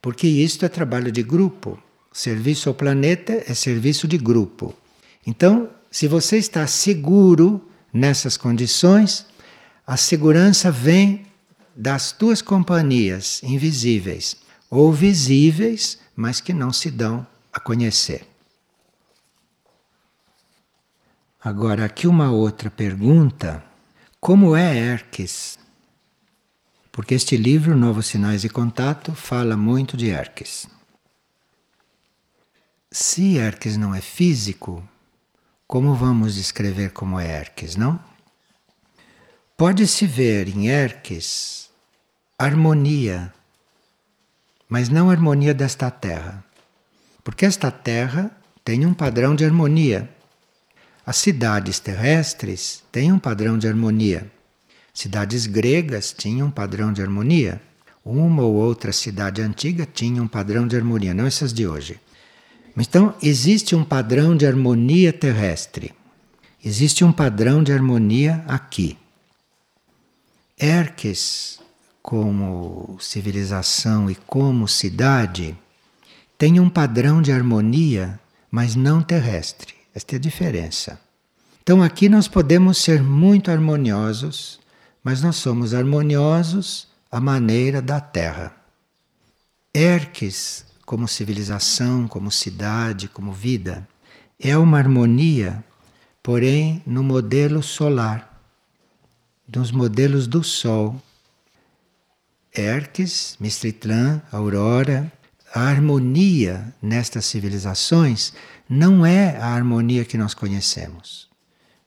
Porque 0.00 0.26
isto 0.26 0.64
é 0.64 0.68
trabalho 0.68 1.12
de 1.12 1.22
grupo. 1.22 1.78
Serviço 2.12 2.68
ao 2.68 2.74
planeta 2.74 3.44
é 3.46 3.54
serviço 3.54 4.08
de 4.08 4.18
grupo. 4.18 4.74
Então, 5.26 5.70
se 5.90 6.08
você 6.08 6.38
está 6.38 6.66
seguro 6.66 7.68
nessas 7.92 8.36
condições, 8.36 9.26
a 9.86 9.96
segurança 9.96 10.70
vem 10.70 11.26
das 11.74 12.12
tuas 12.12 12.42
companhias 12.42 13.42
invisíveis 13.42 14.36
ou 14.70 14.92
visíveis, 14.92 15.98
mas 16.16 16.40
que 16.40 16.52
não 16.52 16.72
se 16.72 16.90
dão 16.90 17.26
a 17.52 17.60
conhecer. 17.60 18.26
Agora, 21.44 21.84
aqui 21.84 22.06
uma 22.06 22.30
outra 22.30 22.70
pergunta: 22.70 23.62
como 24.20 24.56
é 24.56 24.76
Erques? 24.76 25.58
Porque 26.90 27.14
este 27.14 27.36
livro, 27.36 27.76
Novos 27.76 28.06
Sinais 28.06 28.42
de 28.42 28.48
Contato, 28.48 29.14
fala 29.14 29.56
muito 29.56 29.96
de 29.96 30.08
Erques. 30.08 30.66
Se 32.90 33.36
Erques 33.38 33.76
não 33.76 33.94
é 33.94 34.00
físico, 34.00 34.86
como 35.72 35.94
vamos 35.94 36.34
descrever 36.34 36.90
como 36.90 37.18
é 37.18 37.40
Erques, 37.40 37.76
não? 37.76 37.98
Pode-se 39.56 40.06
ver 40.06 40.46
em 40.46 40.68
Erques 40.68 41.70
harmonia, 42.38 43.32
mas 44.68 44.90
não 44.90 45.08
harmonia 45.08 45.54
desta 45.54 45.90
terra. 45.90 46.44
Porque 47.24 47.46
esta 47.46 47.70
terra 47.70 48.30
tem 48.62 48.84
um 48.84 48.92
padrão 48.92 49.34
de 49.34 49.46
harmonia. 49.46 50.10
As 51.06 51.16
cidades 51.16 51.80
terrestres 51.80 52.84
têm 52.92 53.10
um 53.10 53.18
padrão 53.18 53.56
de 53.56 53.66
harmonia. 53.66 54.30
Cidades 54.92 55.46
gregas 55.46 56.12
tinham 56.12 56.48
um 56.48 56.50
padrão 56.50 56.92
de 56.92 57.00
harmonia. 57.00 57.62
Uma 58.04 58.42
ou 58.42 58.56
outra 58.56 58.92
cidade 58.92 59.40
antiga 59.40 59.88
tinha 59.90 60.22
um 60.22 60.28
padrão 60.28 60.68
de 60.68 60.76
harmonia, 60.76 61.14
não 61.14 61.24
essas 61.24 61.50
de 61.50 61.66
hoje. 61.66 61.98
Então, 62.76 63.14
existe 63.22 63.76
um 63.76 63.84
padrão 63.84 64.36
de 64.36 64.46
harmonia 64.46 65.12
terrestre. 65.12 65.92
Existe 66.64 67.04
um 67.04 67.12
padrão 67.12 67.62
de 67.62 67.72
harmonia 67.72 68.44
aqui. 68.48 68.96
Erques, 70.58 71.60
como 72.02 72.96
civilização 73.00 74.10
e 74.10 74.14
como 74.14 74.66
cidade, 74.66 75.56
tem 76.38 76.58
um 76.58 76.70
padrão 76.70 77.20
de 77.20 77.30
harmonia, 77.30 78.18
mas 78.50 78.74
não 78.74 79.02
terrestre. 79.02 79.74
Esta 79.94 80.14
é 80.14 80.16
a 80.16 80.20
diferença. 80.20 81.00
Então, 81.62 81.82
aqui 81.82 82.08
nós 82.08 82.26
podemos 82.26 82.78
ser 82.78 83.02
muito 83.02 83.50
harmoniosos, 83.50 84.58
mas 85.04 85.22
nós 85.22 85.36
somos 85.36 85.74
harmoniosos 85.74 86.88
à 87.10 87.20
maneira 87.20 87.82
da 87.82 88.00
Terra. 88.00 88.56
Erques 89.74 90.64
como 90.92 91.08
civilização, 91.08 92.06
como 92.06 92.30
cidade, 92.30 93.08
como 93.08 93.32
vida, 93.32 93.88
é 94.38 94.58
uma 94.58 94.76
harmonia, 94.76 95.64
porém 96.22 96.82
no 96.84 97.02
modelo 97.02 97.62
solar, 97.62 98.38
nos 99.48 99.72
modelos 99.72 100.26
do 100.26 100.44
Sol. 100.44 101.00
Erques, 102.54 103.38
Mistritlan, 103.40 104.20
Aurora, 104.30 105.10
a 105.54 105.62
harmonia 105.62 106.74
nestas 106.82 107.24
civilizações 107.24 108.34
não 108.68 109.06
é 109.06 109.38
a 109.38 109.46
harmonia 109.46 110.04
que 110.04 110.18
nós 110.18 110.34
conhecemos. 110.34 111.26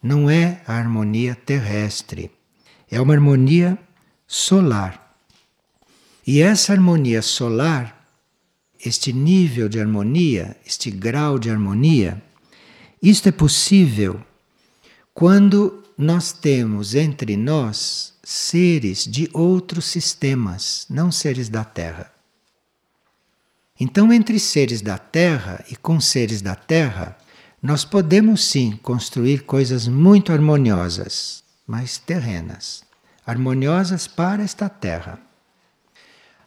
Não 0.02 0.28
é 0.28 0.63
a 0.65 0.74
harmonia 0.74 1.36
terrestre. 1.36 2.32
É 2.89 3.00
uma 3.00 3.13
harmonia 3.13 3.78
solar. 4.26 5.15
E 6.26 6.41
essa 6.41 6.74
harmonia 6.74 7.22
solar 7.22 7.94
este 8.86 9.12
nível 9.12 9.67
de 9.67 9.80
harmonia, 9.80 10.56
este 10.65 10.91
grau 10.91 11.39
de 11.39 11.50
harmonia, 11.50 12.21
isto 13.02 13.28
é 13.30 13.32
possível 13.32 14.21
quando 15.13 15.84
nós 15.98 16.32
temos 16.32 16.93
entre 16.93 17.38
nós 17.38 18.13
seres 18.24 19.06
de 19.06 19.30
outros 19.34 19.86
sistemas, 19.86 20.86
não 20.89 21.12
seres 21.12 21.48
da 21.48 21.63
Terra. 21.63 22.12
Então, 23.80 24.12
entre 24.12 24.39
seres 24.39 24.82
da 24.82 24.98
Terra 24.98 25.63
e 25.69 25.76
com 25.76 26.00
seres 26.00 26.41
da 26.41 26.56
Terra, 26.56 27.17
nós 27.62 27.84
podemos 27.84 28.43
sim 28.43 28.78
construir 28.82 29.43
coisas 29.43 29.88
muito 29.88 30.32
harmoniosas, 30.32 31.43
mas 31.65 31.98
terrenas, 31.98 32.84
harmoniosas 33.26 34.08
para 34.08 34.43
esta 34.43 34.69
Terra. 34.69 35.19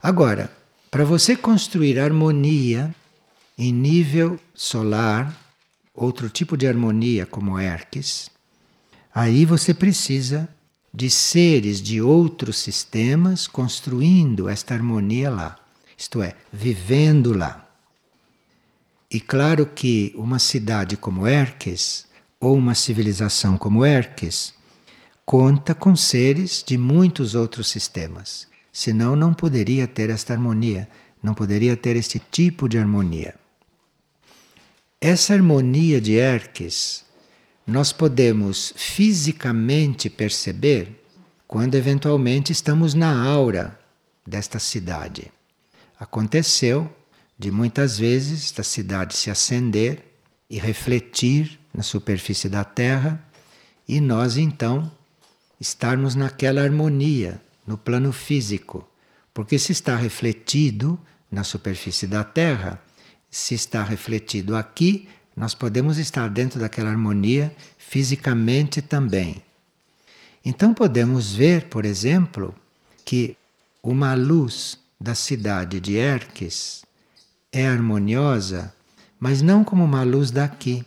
Agora, 0.02 0.57
para 0.90 1.04
você 1.04 1.36
construir 1.36 1.98
harmonia 1.98 2.94
em 3.56 3.72
nível 3.72 4.38
solar, 4.54 5.36
outro 5.94 6.30
tipo 6.30 6.56
de 6.56 6.66
harmonia 6.66 7.26
como 7.26 7.58
Erques, 7.58 8.30
aí 9.14 9.44
você 9.44 9.74
precisa 9.74 10.48
de 10.92 11.10
seres 11.10 11.82
de 11.82 12.00
outros 12.00 12.56
sistemas 12.58 13.46
construindo 13.46 14.48
esta 14.48 14.74
harmonia 14.74 15.30
lá, 15.30 15.58
isto 15.96 16.22
é, 16.22 16.34
vivendo 16.52 17.36
lá. 17.36 17.68
E 19.10 19.20
claro 19.20 19.66
que 19.66 20.12
uma 20.16 20.38
cidade 20.38 20.96
como 20.96 21.26
Erques, 21.26 22.06
ou 22.40 22.56
uma 22.56 22.74
civilização 22.74 23.58
como 23.58 23.84
Erques, 23.84 24.54
conta 25.26 25.74
com 25.74 25.94
seres 25.96 26.64
de 26.66 26.78
muitos 26.78 27.34
outros 27.34 27.68
sistemas. 27.68 28.46
Senão 28.78 29.16
não 29.16 29.34
poderia 29.34 29.88
ter 29.88 30.08
esta 30.08 30.32
harmonia, 30.32 30.88
não 31.20 31.34
poderia 31.34 31.76
ter 31.76 31.96
este 31.96 32.22
tipo 32.30 32.68
de 32.68 32.78
harmonia. 32.78 33.34
Essa 35.00 35.34
harmonia 35.34 36.00
de 36.00 36.12
Erques 36.12 37.04
nós 37.66 37.90
podemos 37.90 38.72
fisicamente 38.76 40.08
perceber 40.08 41.04
quando 41.48 41.74
eventualmente 41.74 42.52
estamos 42.52 42.94
na 42.94 43.20
aura 43.20 43.76
desta 44.24 44.60
cidade. 44.60 45.32
Aconteceu 45.98 46.88
de 47.36 47.50
muitas 47.50 47.98
vezes 47.98 48.44
esta 48.44 48.62
cidade 48.62 49.16
se 49.16 49.28
acender 49.28 50.04
e 50.48 50.56
refletir 50.56 51.58
na 51.74 51.82
superfície 51.82 52.48
da 52.48 52.62
Terra 52.62 53.20
e 53.88 54.00
nós 54.00 54.36
então 54.36 54.88
estarmos 55.60 56.14
naquela 56.14 56.62
harmonia 56.62 57.42
no 57.68 57.76
plano 57.76 58.12
físico, 58.12 58.88
porque 59.34 59.58
se 59.58 59.72
está 59.72 59.94
refletido 59.94 60.98
na 61.30 61.44
superfície 61.44 62.06
da 62.06 62.24
Terra, 62.24 62.82
se 63.30 63.54
está 63.54 63.82
refletido 63.84 64.56
aqui, 64.56 65.06
nós 65.36 65.54
podemos 65.54 65.98
estar 65.98 66.30
dentro 66.30 66.58
daquela 66.58 66.88
harmonia 66.88 67.54
fisicamente 67.76 68.80
também. 68.80 69.42
Então 70.42 70.72
podemos 70.72 71.34
ver, 71.34 71.66
por 71.66 71.84
exemplo, 71.84 72.54
que 73.04 73.36
uma 73.82 74.14
luz 74.14 74.78
da 74.98 75.14
cidade 75.14 75.78
de 75.78 75.94
Erques 75.94 76.86
é 77.52 77.68
harmoniosa, 77.68 78.74
mas 79.20 79.42
não 79.42 79.62
como 79.62 79.84
uma 79.84 80.04
luz 80.04 80.30
daqui. 80.30 80.82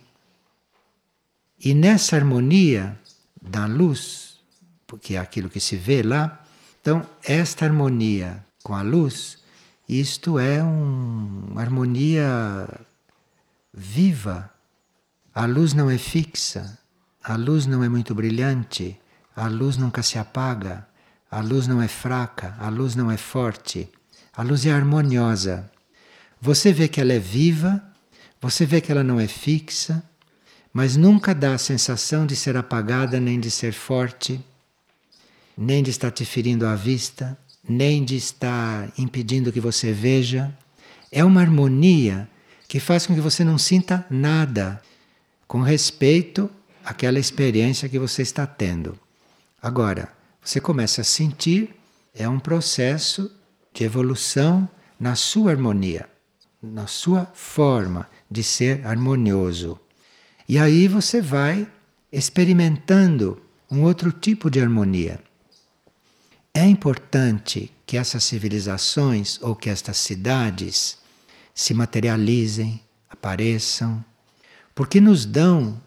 E 1.63 1.76
nessa 1.76 2.15
harmonia 2.15 3.00
da 3.39 3.67
luz, 3.67 4.39
porque 4.88 5.13
é 5.13 5.20
aquilo 5.20 5.48
que 5.48 5.60
se 5.60 5.76
vê 5.76 6.02
lá, 6.02 6.41
então, 6.82 7.08
esta 7.24 7.63
harmonia 7.65 8.44
com 8.63 8.74
a 8.74 8.82
luz, 8.82 9.38
isto 9.88 10.39
é 10.39 10.63
um, 10.63 11.46
uma 11.52 11.62
harmonia 11.62 12.67
viva. 13.72 14.50
A 15.32 15.46
luz 15.46 15.74
não 15.74 15.91
é 15.91 16.00
fixa, 16.00 16.80
a 17.24 17.36
luz 17.36 17.67
não 17.67 17.84
é 17.84 17.89
muito 17.89 18.15
brilhante, 18.15 19.00
a 19.36 19.48
luz 19.48 19.78
nunca 19.78 20.02
se 20.02 20.17
apaga, 20.17 20.88
a 21.30 21.39
luz 21.39 21.67
não 21.67 21.80
é 21.80 21.88
fraca, 21.88 22.56
a 22.60 22.67
luz 22.67 22.96
não 22.96 23.12
é 23.12 23.17
forte, 23.17 23.88
a 24.36 24.41
luz 24.41 24.65
é 24.65 24.72
harmoniosa. 24.72 25.70
Você 26.41 26.74
vê 26.74 26.88
que 26.88 27.00
ela 27.00 27.13
é 27.13 27.20
viva, 27.20 27.80
você 28.41 28.65
vê 28.65 28.82
que 28.82 28.91
ela 28.91 29.04
não 29.04 29.20
é 29.20 29.28
fixa, 29.28 30.04
mas 30.74 30.98
nunca 30.98 31.36
dá 31.36 31.54
a 31.54 31.60
sensação 31.60 32.26
de 32.26 32.36
ser 32.36 32.58
apagada 32.58 33.20
nem 33.20 33.39
de 33.39 33.52
ser 33.52 33.72
forte 33.72 34.44
nem 35.58 35.84
de 35.84 35.90
estar 35.90 36.12
te 36.12 36.26
ferindo 36.26 36.66
à 36.66 36.76
vista, 36.76 37.38
nem 37.68 38.04
de 38.04 38.16
estar 38.16 38.92
impedindo 38.98 39.52
que 39.52 39.60
você 39.60 39.92
veja. 39.92 40.56
É 41.12 41.24
uma 41.24 41.42
harmonia 41.42 42.30
que 42.68 42.80
faz 42.80 43.06
com 43.06 43.14
que 43.14 43.22
você 43.22 43.44
não 43.44 43.58
sinta 43.58 44.06
nada 44.10 44.82
com 45.48 45.62
respeito 45.62 46.50
aquela 46.86 47.20
experiência 47.20 47.90
que 47.90 48.00
você 48.00 48.22
está 48.22 48.48
tendo. 48.48 48.98
Agora, 49.62 50.12
você 50.42 50.60
começa 50.60 51.02
a 51.02 51.04
sentir, 51.04 51.76
é 52.16 52.28
um 52.28 52.40
processo 52.40 53.32
de 53.74 53.84
evolução 53.84 54.68
na 55.00 55.16
sua 55.16 55.52
harmonia, 55.52 56.10
na 56.62 56.88
sua 56.88 57.26
forma 57.34 58.10
de 58.30 58.44
ser 58.44 58.86
harmonioso. 58.86 59.80
E 60.48 60.58
aí 60.58 60.88
você 60.88 61.22
vai 61.22 61.68
experimentando 62.12 63.42
um 63.70 63.84
outro 63.84 64.12
tipo 64.12 64.50
de 64.50 64.60
harmonia. 64.60 65.20
É 66.54 66.66
importante 66.66 67.72
que 67.86 67.98
essas 67.98 68.24
civilizações 68.24 69.40
ou 69.42 69.56
que 69.56 69.70
estas 69.70 69.98
cidades 69.98 70.98
se 71.54 71.74
materializem, 71.74 72.82
apareçam, 73.10 74.04
porque 74.76 75.00
nos 75.00 75.26
dão 75.26 75.82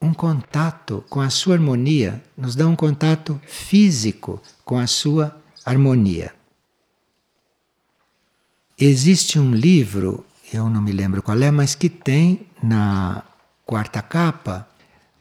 um 0.00 0.14
contato 0.14 1.04
com 1.08 1.20
a 1.20 1.30
sua 1.30 1.54
harmonia, 1.54 2.22
nos 2.36 2.54
dão 2.54 2.72
um 2.72 2.76
contato 2.76 3.40
físico 3.46 4.42
com 4.64 4.78
a 4.78 4.86
sua 4.86 5.40
harmonia. 5.64 6.34
Existe 8.78 9.38
um 9.38 9.54
livro, 9.54 10.24
eu 10.52 10.70
não 10.70 10.80
me 10.80 10.92
lembro 10.92 11.22
qual 11.22 11.38
é, 11.42 11.50
mas 11.50 11.74
que 11.74 11.88
tem 11.88 12.46
na 12.62 13.22
quarta 13.66 14.00
capa 14.00 14.68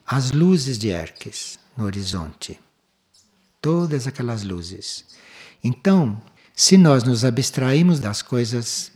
as 0.08 0.32
luzes 0.32 0.78
de 0.78 0.90
Erques 0.90 1.60
no 1.78 1.86
horizonte. 1.86 2.60
Todas 3.62 4.08
aquelas 4.08 4.44
luzes. 4.44 5.06
Então, 5.64 6.22
se 6.56 6.78
nós 6.78 7.04
nos 7.04 7.24
abstraímos 7.26 8.00
das 8.00 8.22
coisas 8.22 8.92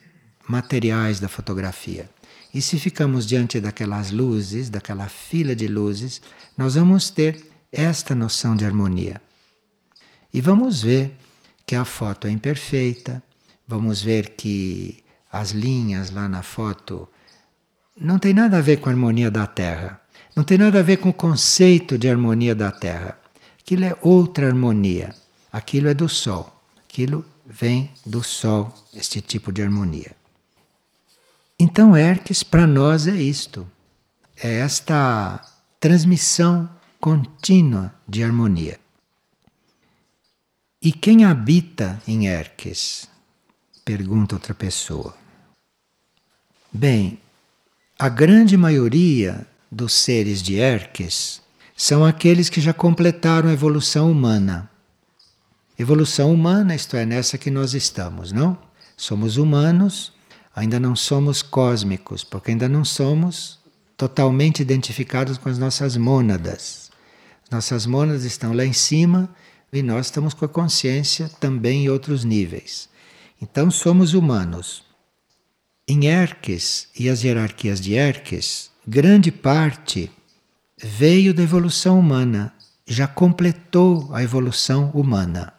materiais 0.48 1.20
da 1.20 1.28
fotografia 1.28 2.10
e 2.54 2.62
se 2.62 2.78
ficamos 2.78 3.26
diante 3.26 3.60
daquelas 3.60 4.12
luzes, 4.12 4.70
daquela 4.70 5.08
fila 5.08 5.56
de 5.56 5.68
luzes, 5.68 6.22
nós 6.58 6.76
vamos 6.76 7.10
ter 7.10 7.46
esta 7.72 8.14
noção 8.14 8.56
de 8.56 8.66
harmonia. 8.66 9.22
E 10.34 10.40
vamos 10.40 10.84
ver 10.84 11.18
que 11.66 11.76
a 11.76 11.84
foto 11.86 12.28
é 12.28 12.32
imperfeita, 12.32 13.24
vamos 13.68 14.02
ver 14.02 14.30
que 14.32 15.04
as 15.32 15.52
linhas 15.52 16.12
lá 16.12 16.30
na 16.30 16.44
foto 16.44 17.10
não 18.00 18.20
tem 18.20 18.34
nada 18.34 18.58
a 18.58 18.62
ver 18.62 18.78
com 18.78 18.90
a 18.90 18.92
harmonia 18.92 19.32
da 19.32 19.48
Terra. 19.48 20.02
Não 20.36 20.44
tem 20.44 20.58
nada 20.58 20.80
a 20.80 20.84
ver 20.84 20.98
com 20.98 21.10
o 21.10 21.14
conceito 21.14 21.98
de 21.98 22.10
harmonia 22.10 22.54
da 22.54 22.72
Terra. 22.72 23.18
Aquilo 23.64 23.86
é 23.86 23.98
outra 24.02 24.48
harmonia. 24.48 25.16
Aquilo 25.52 25.88
é 25.88 25.94
do 25.94 26.10
Sol. 26.10 26.54
Aquilo 26.84 27.26
vem 27.46 27.90
do 28.06 28.22
Sol, 28.22 28.74
este 28.94 29.22
tipo 29.22 29.54
de 29.54 29.62
harmonia. 29.62 30.12
Então, 31.58 31.96
Erques, 31.96 32.44
para 32.44 32.68
nós, 32.68 33.08
é 33.08 33.16
isto. 33.16 33.66
É 34.36 34.60
esta 34.60 35.42
transmissão 35.80 36.70
contínua 37.00 37.94
de 38.06 38.22
harmonia. 38.22 38.78
E 40.82 40.92
quem 40.92 41.24
habita 41.24 42.02
em 42.06 42.28
Erques? 42.28 43.08
Pergunta 43.86 44.36
outra 44.36 44.54
pessoa. 44.54 45.16
Bem, 46.72 47.18
a 47.98 48.10
grande 48.10 48.58
maioria 48.58 49.48
dos 49.72 49.94
seres 49.94 50.42
de 50.42 50.56
Erques 50.56 51.43
são 51.76 52.06
aqueles 52.06 52.50
que 52.50 52.62
já 52.62 52.74
completaram 52.74 53.50
a 53.50 53.54
evolução 53.54 54.12
humana. 54.12 54.70
Evolução 55.78 56.34
humana, 56.34 56.76
isto 56.76 56.96
é, 56.96 57.06
nessa 57.06 57.38
que 57.38 57.50
nós 57.50 57.74
estamos, 57.74 58.32
não? 58.32 58.58
Somos 58.96 59.38
humanos, 59.38 60.14
ainda 60.56 60.80
não 60.80 60.96
somos 60.96 61.42
cósmicos, 61.42 62.24
porque 62.24 62.52
ainda 62.52 62.70
não 62.70 62.86
somos 62.86 63.60
totalmente 63.98 64.62
identificados 64.62 65.38
com 65.38 65.50
as 65.50 65.58
nossas 65.58 65.98
mônadas. 65.98 66.92
Nossas 67.50 67.86
mônadas 67.86 68.24
estão 68.24 68.54
lá 68.54 68.66
em 68.66 68.74
cima 68.74 69.30
e 69.72 69.82
nós 69.82 70.08
estamos 70.08 70.34
com 70.34 70.46
a 70.46 70.50
consciência 70.50 71.30
também 71.40 71.86
em 71.86 71.90
outros 71.90 72.24
níveis. 72.24 72.88
Então 73.42 73.72
somos 73.72 74.14
humanos. 74.14 74.84
Em 75.88 76.06
Erques 76.06 76.88
e 76.98 77.10
as 77.10 77.24
hierarquias 77.24 77.82
de 77.82 77.94
Erques, 77.94 78.72
grande 78.88 79.32
parte 79.32 80.10
veio 80.84 81.34
da 81.34 81.42
evolução 81.42 81.98
humana, 82.00 82.54
já 82.86 83.08
completou 83.08 84.10
a 84.14 84.22
evolução 84.22 84.92
humana. 84.94 85.54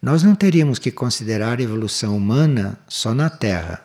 Nós 0.00 0.22
não 0.22 0.34
teríamos 0.34 0.78
que 0.78 0.90
considerar 0.90 1.58
a 1.58 1.62
evolução 1.62 2.16
humana 2.16 2.78
só 2.88 3.12
na 3.12 3.28
Terra, 3.28 3.84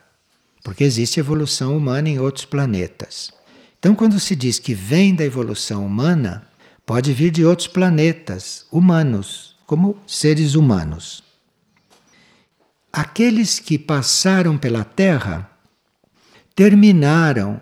porque 0.64 0.84
existe 0.84 1.20
evolução 1.20 1.76
humana 1.76 2.08
em 2.08 2.20
outros 2.20 2.46
planetas. 2.46 3.34
Então, 3.80 3.96
quando 3.96 4.20
se 4.20 4.36
diz 4.36 4.58
que 4.58 4.74
vem 4.74 5.14
da 5.14 5.26
evolução 5.26 5.86
humana, 5.86 6.48
pode 6.86 7.12
vir 7.12 7.32
de 7.32 7.44
outros 7.44 7.68
planetas 7.68 8.66
humanos, 8.72 9.56
como 9.66 9.98
seres 10.08 10.56
humanos. 10.56 11.24
Aqueles 12.94 13.60
que 13.60 13.78
passaram 13.78 14.58
pela 14.58 14.84
Terra 14.84 15.50
terminaram 16.56 17.60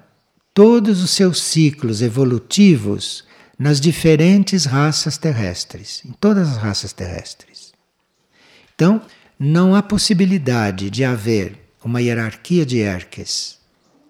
todos 0.54 1.02
os 1.02 1.12
seus 1.12 1.42
ciclos 1.42 2.02
evolutivos 2.02 3.26
nas 3.58 3.80
diferentes 3.80 4.66
raças 4.66 5.18
terrestres, 5.18 6.02
em 6.06 6.12
todas 6.12 6.50
as 6.50 6.58
raças 6.58 6.94
terrestres. 6.94 7.74
Então, 8.76 9.02
não 9.39 9.76
há 9.76 9.82
possibilidade 9.82 10.89
de 10.89 11.04
haver 11.04 11.58
uma 11.84 12.02
hierarquia 12.02 12.66
de 12.66 12.80
Erques 12.80 13.58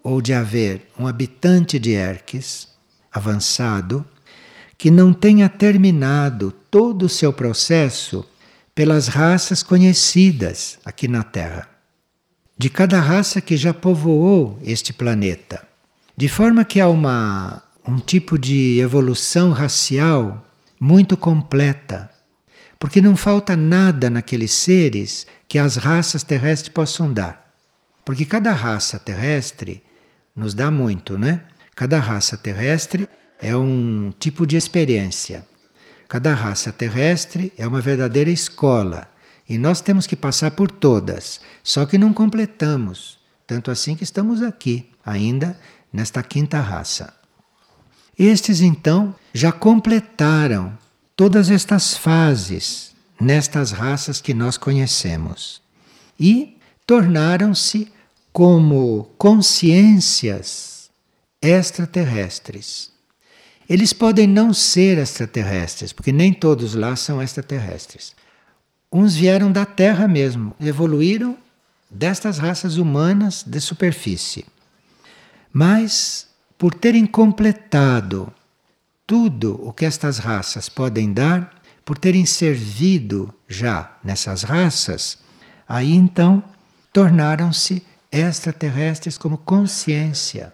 ou 0.02 0.20
de 0.20 0.32
haver 0.32 0.88
um 0.98 1.06
habitante 1.06 1.78
de 1.78 1.92
Erques 1.92 2.68
avançado 3.10 4.04
que 4.76 4.90
não 4.90 5.12
tenha 5.12 5.48
terminado 5.48 6.52
todo 6.70 7.06
o 7.06 7.08
seu 7.08 7.32
processo 7.32 8.24
pelas 8.74 9.08
raças 9.08 9.62
conhecidas 9.62 10.78
aqui 10.84 11.08
na 11.08 11.22
Terra. 11.22 11.68
De 12.58 12.68
cada 12.68 13.00
raça 13.00 13.40
que 13.40 13.56
já 13.56 13.72
povoou 13.72 14.58
este 14.62 14.92
planeta. 14.92 15.73
De 16.16 16.28
forma 16.28 16.64
que 16.64 16.80
há 16.80 16.88
uma, 16.88 17.62
um 17.86 17.98
tipo 17.98 18.38
de 18.38 18.78
evolução 18.78 19.50
racial 19.50 20.46
muito 20.78 21.16
completa, 21.16 22.08
porque 22.78 23.00
não 23.00 23.16
falta 23.16 23.56
nada 23.56 24.08
naqueles 24.08 24.52
seres 24.52 25.26
que 25.48 25.58
as 25.58 25.76
raças 25.76 26.22
terrestres 26.22 26.68
possam 26.68 27.12
dar. 27.12 27.52
Porque 28.04 28.24
cada 28.24 28.52
raça 28.52 28.98
terrestre 28.98 29.82
nos 30.36 30.54
dá 30.54 30.70
muito, 30.70 31.18
né? 31.18 31.42
Cada 31.74 31.98
raça 31.98 32.36
terrestre 32.36 33.08
é 33.40 33.56
um 33.56 34.12
tipo 34.18 34.46
de 34.46 34.56
experiência. 34.56 35.44
Cada 36.08 36.32
raça 36.32 36.70
terrestre 36.70 37.52
é 37.58 37.66
uma 37.66 37.80
verdadeira 37.80 38.30
escola. 38.30 39.08
E 39.48 39.58
nós 39.58 39.80
temos 39.80 40.06
que 40.06 40.14
passar 40.14 40.52
por 40.52 40.70
todas, 40.70 41.40
só 41.62 41.84
que 41.84 41.98
não 41.98 42.12
completamos. 42.12 43.18
Tanto 43.46 43.70
assim 43.70 43.96
que 43.96 44.04
estamos 44.04 44.42
aqui, 44.42 44.90
ainda 45.04 45.58
nesta 45.94 46.24
quinta 46.24 46.58
raça. 46.60 47.14
Estes 48.18 48.60
então 48.60 49.14
já 49.32 49.52
completaram 49.52 50.76
todas 51.14 51.48
estas 51.50 51.96
fases 51.96 52.92
nestas 53.20 53.70
raças 53.70 54.20
que 54.20 54.34
nós 54.34 54.58
conhecemos 54.58 55.62
e 56.18 56.58
tornaram-se 56.84 57.92
como 58.32 59.04
consciências 59.16 60.90
extraterrestres. 61.40 62.90
Eles 63.70 63.92
podem 63.92 64.26
não 64.26 64.52
ser 64.52 64.98
extraterrestres, 64.98 65.92
porque 65.92 66.10
nem 66.10 66.32
todos 66.32 66.74
lá 66.74 66.96
são 66.96 67.22
extraterrestres. 67.22 68.16
Uns 68.90 69.14
vieram 69.14 69.50
da 69.50 69.64
Terra 69.64 70.08
mesmo, 70.08 70.54
evoluíram 70.60 71.38
destas 71.88 72.38
raças 72.38 72.78
humanas 72.78 73.44
de 73.46 73.60
superfície. 73.60 74.44
Mas, 75.56 76.26
por 76.58 76.74
terem 76.74 77.06
completado 77.06 78.32
tudo 79.06 79.60
o 79.62 79.72
que 79.72 79.84
estas 79.84 80.18
raças 80.18 80.68
podem 80.68 81.12
dar, 81.12 81.62
por 81.84 81.96
terem 81.96 82.26
servido 82.26 83.32
já 83.46 83.96
nessas 84.02 84.42
raças, 84.42 85.16
aí 85.68 85.92
então 85.92 86.42
tornaram-se 86.92 87.84
extraterrestres 88.10 89.16
como 89.16 89.38
consciência. 89.38 90.52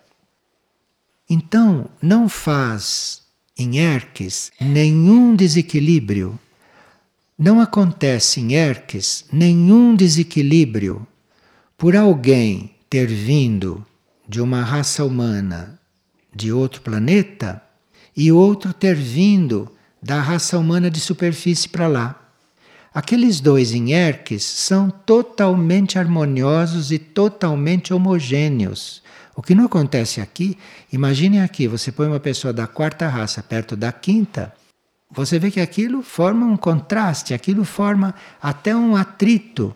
Então, 1.31 1.89
não 2.03 2.29
faz 2.29 3.23
em 3.57 3.79
Erques 3.79 4.53
nenhum 4.61 5.35
desequilíbrio. 5.35 6.39
Não 7.39 7.59
acontece 7.59 8.41
em 8.41 8.53
Erques 8.53 9.25
nenhum 9.33 9.95
desequilíbrio 9.95 11.07
por 11.79 11.97
alguém 11.97 12.75
ter 12.91 13.07
vindo 13.07 13.87
de 14.31 14.41
uma 14.41 14.63
raça 14.63 15.05
humana 15.05 15.77
de 16.33 16.53
outro 16.53 16.83
planeta 16.83 17.61
e 18.17 18.31
outro 18.31 18.73
ter 18.73 18.95
vindo 18.95 19.69
da 20.01 20.21
raça 20.21 20.57
humana 20.57 20.89
de 20.89 21.01
superfície 21.01 21.69
para 21.69 21.89
lá. 21.89 22.15
Aqueles 22.95 23.41
dois 23.41 23.73
em 23.73 23.91
Erques 23.91 24.45
são 24.45 24.89
totalmente 24.89 25.99
harmoniosos 25.99 26.93
e 26.93 26.99
totalmente 26.99 27.93
homogêneos. 27.93 29.03
O 29.35 29.43
que 29.43 29.53
não 29.53 29.65
acontece 29.65 30.21
aqui, 30.21 30.57
imagine 30.93 31.41
aqui, 31.41 31.67
você 31.67 31.91
põe 31.91 32.07
uma 32.07 32.21
pessoa 32.21 32.53
da 32.53 32.69
quarta 32.69 33.09
raça 33.09 33.43
perto 33.43 33.75
da 33.75 33.91
quinta, 33.91 34.55
você 35.11 35.41
vê 35.41 35.51
que 35.51 35.61
aquilo 35.61 36.03
forma 36.03 36.47
um 36.47 36.57
contraste, 36.57 37.35
aquilo 37.35 37.65
forma 37.65 38.15
até 38.41 38.77
um 38.77 38.95
atrito 38.95 39.75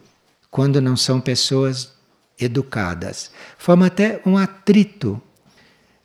quando 0.49 0.81
não 0.81 0.97
são 0.97 1.21
pessoas 1.21 1.93
educadas. 2.38 3.31
Forma 3.59 3.87
até 3.87 4.20
um 4.27 4.37
atrito. 4.37 5.20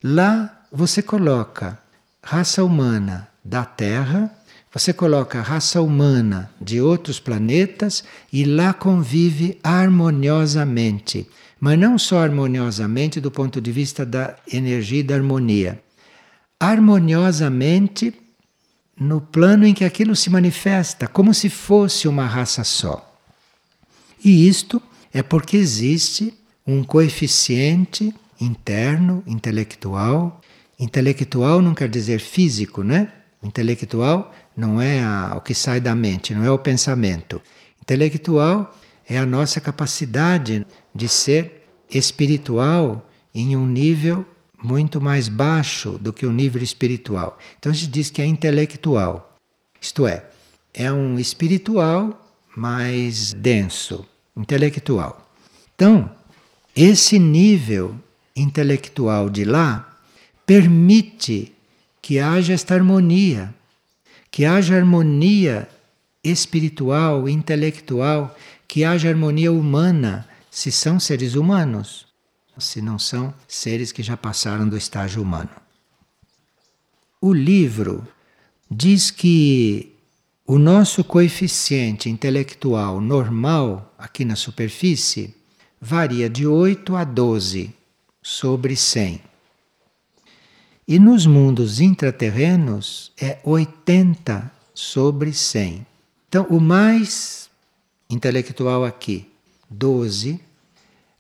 Lá 0.04 0.65
você 0.72 1.02
coloca 1.02 1.78
raça 2.24 2.63
humana 2.63 3.28
da 3.44 3.65
Terra, 3.65 4.32
você 4.72 4.94
coloca 4.94 5.42
raça 5.42 5.82
humana 5.82 6.52
de 6.62 6.80
outros 6.80 7.20
planetas 7.20 8.04
e 8.32 8.46
lá 8.46 8.72
convive 8.74 9.60
harmoniosamente. 9.63 11.28
Mas 11.60 11.78
não 11.78 11.98
só 11.98 12.20
harmoniosamente 12.20 13.20
do 13.20 13.32
ponto 13.32 13.60
de 13.60 13.72
vista 13.72 14.06
da 14.06 14.36
energia 14.52 15.00
e 15.00 15.04
da 15.04 15.15
harmonia. 15.15 15.82
Harmoniosamente 16.60 18.13
no 19.00 19.20
plano 19.22 19.65
em 19.65 19.74
que 19.74 19.86
aquilo 19.86 20.15
se 20.15 20.30
manifesta, 20.30 21.08
como 21.08 21.34
se 21.34 21.50
fosse 21.50 22.08
uma 22.08 22.26
raça 22.26 22.63
só. 22.63 23.06
E 24.24 24.48
isto 24.48 24.82
é 25.13 25.24
porque 25.24 25.58
existe 25.58 26.34
um 26.65 26.84
coeficiente 26.84 28.13
interno, 28.39 29.24
intelectual. 29.26 30.39
Intelectual 30.80 31.62
não 31.62 31.74
quer 31.74 31.89
dizer 31.89 32.19
físico, 32.19 32.84
né? 32.84 33.12
Intelectual 33.41 34.34
não 34.56 34.82
é 34.82 35.02
a, 35.02 35.34
o 35.38 35.41
que 35.41 35.54
sai 35.54 35.80
da 35.80 35.95
mente, 35.95 36.34
não 36.34 36.43
é 36.43 36.52
o 36.52 36.60
pensamento. 36.60 37.41
Intelectual 37.82 38.76
é 39.08 39.17
a 39.17 39.26
nossa 39.26 39.60
capacidade 39.60 40.65
de 40.93 41.08
ser 41.10 41.67
espiritual 41.89 43.10
em 43.34 43.56
um 43.56 43.65
nível 43.65 44.26
muito 44.62 45.00
mais 45.00 45.30
baixo 45.30 45.98
do 46.00 46.12
que 46.12 46.26
o 46.26 46.32
nível 46.32 46.62
espiritual. 46.62 47.38
Então 47.58 47.74
gente 47.74 47.89
diz 47.89 48.10
que 48.10 48.22
é 48.22 48.26
intelectual. 48.26 49.38
Isto 49.82 50.06
é, 50.06 50.26
é 50.74 50.91
um 50.91 51.17
espiritual 51.17 52.28
mais 52.56 53.34
denso, 53.34 54.06
intelectual. 54.39 55.30
Então, 55.75 56.10
esse 56.75 57.19
nível 57.19 57.95
intelectual 58.36 59.30
de 59.30 59.43
lá 59.43 59.97
permite 60.45 61.54
que 62.02 62.19
haja 62.19 62.54
esta 62.54 62.73
harmonia, 62.73 63.54
que 64.32 64.45
haja 64.45 64.75
harmonia 64.75 65.67
espiritual, 66.23 67.28
intelectual, 67.28 68.36
que 68.67 68.84
haja 68.84 69.10
harmonia 69.10 69.52
humana, 69.52 70.28
se 70.49 70.71
são 70.71 70.99
seres 70.99 71.36
humanos, 71.36 72.08
se 72.58 72.82
não 72.82 72.97
são 72.97 73.34
seres 73.47 73.91
que 73.91 74.04
já 74.04 74.17
passaram 74.17 74.67
do 74.67 74.78
estágio 74.78 75.21
humano. 75.21 75.49
O 77.21 77.34
livro 77.34 78.08
diz 78.69 79.12
que 79.12 79.95
o 80.50 80.58
nosso 80.58 81.04
coeficiente 81.04 82.10
intelectual 82.10 83.00
normal 83.00 83.94
aqui 84.00 84.26
na 84.26 84.36
superfície 84.36 85.36
varia 85.80 86.28
de 86.28 86.48
8 86.48 86.96
a 86.96 87.04
12 87.04 87.72
sobre 88.20 88.76
100. 88.76 89.22
E 90.88 90.98
nos 90.98 91.28
mundos 91.28 91.80
intraterrenos 91.80 93.12
é 93.22 93.38
80 93.44 94.52
sobre 94.74 95.34
100. 95.34 95.86
Então, 96.28 96.48
o 96.50 96.60
mais 96.60 97.48
intelectual 98.10 98.84
aqui, 98.84 99.32
12, 99.70 100.42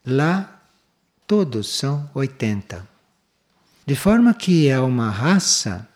lá 0.07 0.59
todos 1.27 1.69
são 1.69 2.09
80. 2.15 2.83
De 3.85 3.93
forma 3.95 4.33
que 4.33 4.67
é 4.67 4.79
uma 4.79 5.11
raça 5.11 5.87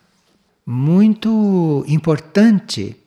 muito 0.63 1.83
importante 1.87 2.99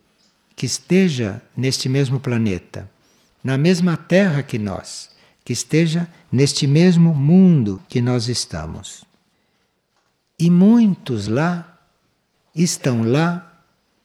que 0.57 0.65
esteja 0.65 1.43
neste 1.55 1.87
mesmo 1.87 2.19
planeta, 2.19 2.91
na 3.45 3.59
mesma 3.59 3.97
Terra 3.97 4.43
que 4.43 4.59
nós, 4.59 5.11
que 5.45 5.53
esteja 5.53 6.09
neste 6.33 6.67
mesmo 6.67 7.15
mundo 7.15 7.81
que 7.89 8.01
nós 8.01 8.29
estamos. 8.29 9.05
E 10.39 10.51
muitos 10.51 11.29
lá 11.29 11.79
estão 12.55 13.03
lá 13.05 13.63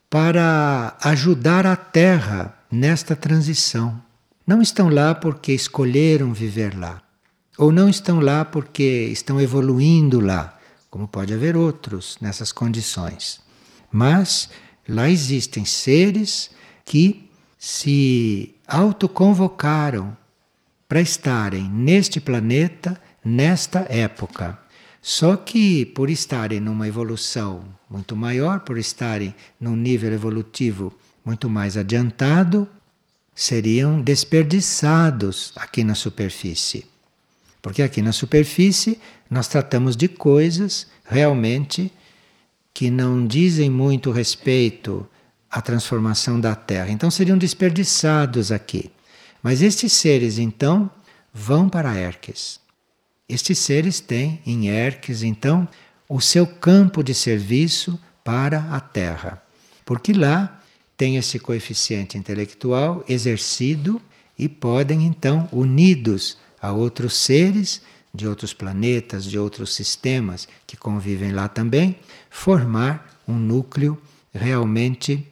para 0.09 0.97
ajudar 1.01 1.65
a 1.65 1.75
Terra 1.75 2.53
nesta 2.69 3.15
transição. 3.15 4.01
Não 4.45 4.61
estão 4.61 4.89
lá 4.89 5.15
porque 5.15 5.53
escolheram 5.53 6.33
viver 6.33 6.77
lá, 6.77 7.01
ou 7.57 7.71
não 7.71 7.87
estão 7.87 8.19
lá 8.19 8.43
porque 8.43 9.07
estão 9.11 9.39
evoluindo 9.39 10.19
lá, 10.19 10.59
como 10.89 11.07
pode 11.07 11.33
haver 11.33 11.55
outros 11.55 12.17
nessas 12.19 12.51
condições. 12.51 13.39
Mas 13.89 14.49
Lá 14.87 15.09
existem 15.09 15.65
seres 15.65 16.51
que 16.85 17.29
se 17.57 18.55
autoconvocaram 18.67 20.17
para 20.87 20.99
estarem 20.99 21.69
neste 21.69 22.19
planeta 22.19 22.99
nesta 23.23 23.85
época. 23.89 24.59
Só 25.01 25.35
que 25.35 25.85
por 25.85 26.09
estarem 26.09 26.59
numa 26.59 26.87
evolução 26.87 27.63
muito 27.89 28.15
maior, 28.15 28.61
por 28.61 28.77
estarem 28.77 29.33
num 29.59 29.75
nível 29.75 30.11
evolutivo 30.11 30.93
muito 31.23 31.49
mais 31.49 31.77
adiantado, 31.77 32.67
seriam 33.33 34.01
desperdiçados 34.01 35.53
aqui 35.55 35.83
na 35.83 35.95
superfície. 35.95 36.85
Porque 37.61 37.81
aqui 37.81 38.01
na 38.01 38.11
superfície 38.11 38.99
nós 39.29 39.47
tratamos 39.47 39.95
de 39.95 40.07
coisas 40.07 40.87
realmente 41.05 41.91
que 42.73 42.89
não 42.89 43.25
dizem 43.25 43.69
muito 43.69 44.11
respeito 44.11 45.07
à 45.49 45.61
transformação 45.61 46.39
da 46.39 46.55
Terra. 46.55 46.89
Então 46.89 47.11
seriam 47.11 47.37
desperdiçados 47.37 48.51
aqui. 48.51 48.91
Mas 49.43 49.61
estes 49.61 49.93
seres, 49.93 50.37
então, 50.37 50.89
vão 51.33 51.67
para 51.67 51.97
Erques. 51.97 52.59
Estes 53.27 53.57
seres 53.59 53.99
têm 53.99 54.41
em 54.45 54.67
Erques, 54.67 55.23
então, 55.23 55.67
o 56.07 56.19
seu 56.19 56.45
campo 56.45 57.03
de 57.03 57.13
serviço 57.13 57.99
para 58.23 58.59
a 58.71 58.79
Terra. 58.79 59.41
Porque 59.85 60.13
lá 60.13 60.61
tem 60.95 61.17
esse 61.17 61.39
coeficiente 61.39 62.17
intelectual 62.17 63.03
exercido 63.07 64.01
e 64.37 64.47
podem, 64.47 65.05
então, 65.05 65.49
unidos 65.51 66.37
a 66.61 66.71
outros 66.71 67.15
seres 67.15 67.81
de 68.13 68.27
outros 68.27 68.53
planetas, 68.53 69.25
de 69.25 69.39
outros 69.39 69.73
sistemas 69.73 70.47
que 70.67 70.75
convivem 70.75 71.31
lá 71.31 71.47
também, 71.47 71.97
formar 72.29 73.21
um 73.27 73.35
núcleo 73.35 74.01
realmente 74.33 75.27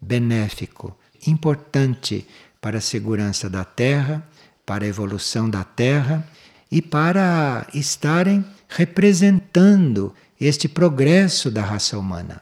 benéfico, 0.00 0.96
importante 1.26 2.26
para 2.60 2.78
a 2.78 2.80
segurança 2.80 3.50
da 3.50 3.64
Terra, 3.64 4.26
para 4.64 4.84
a 4.84 4.88
evolução 4.88 5.50
da 5.50 5.64
Terra 5.64 6.26
e 6.70 6.80
para 6.80 7.66
estarem 7.74 8.44
representando 8.68 10.14
este 10.40 10.68
progresso 10.68 11.50
da 11.50 11.62
raça 11.62 11.98
humana. 11.98 12.40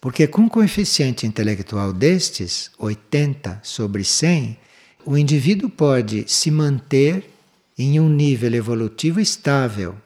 Porque 0.00 0.26
com 0.26 0.46
o 0.46 0.50
coeficiente 0.50 1.26
intelectual 1.26 1.92
destes, 1.92 2.70
80 2.78 3.60
sobre 3.62 4.04
100, 4.04 4.58
o 5.06 5.16
indivíduo 5.16 5.70
pode 5.70 6.24
se 6.26 6.50
manter 6.50 7.33
em 7.78 7.98
um 8.00 8.08
nível 8.08 8.54
evolutivo 8.54 9.20
estável. 9.20 9.96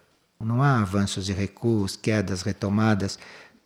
Não 0.40 0.62
há 0.62 0.80
avanços 0.80 1.28
e 1.28 1.32
recuos, 1.32 1.96
quedas, 1.96 2.42
retomadas, 2.42 3.18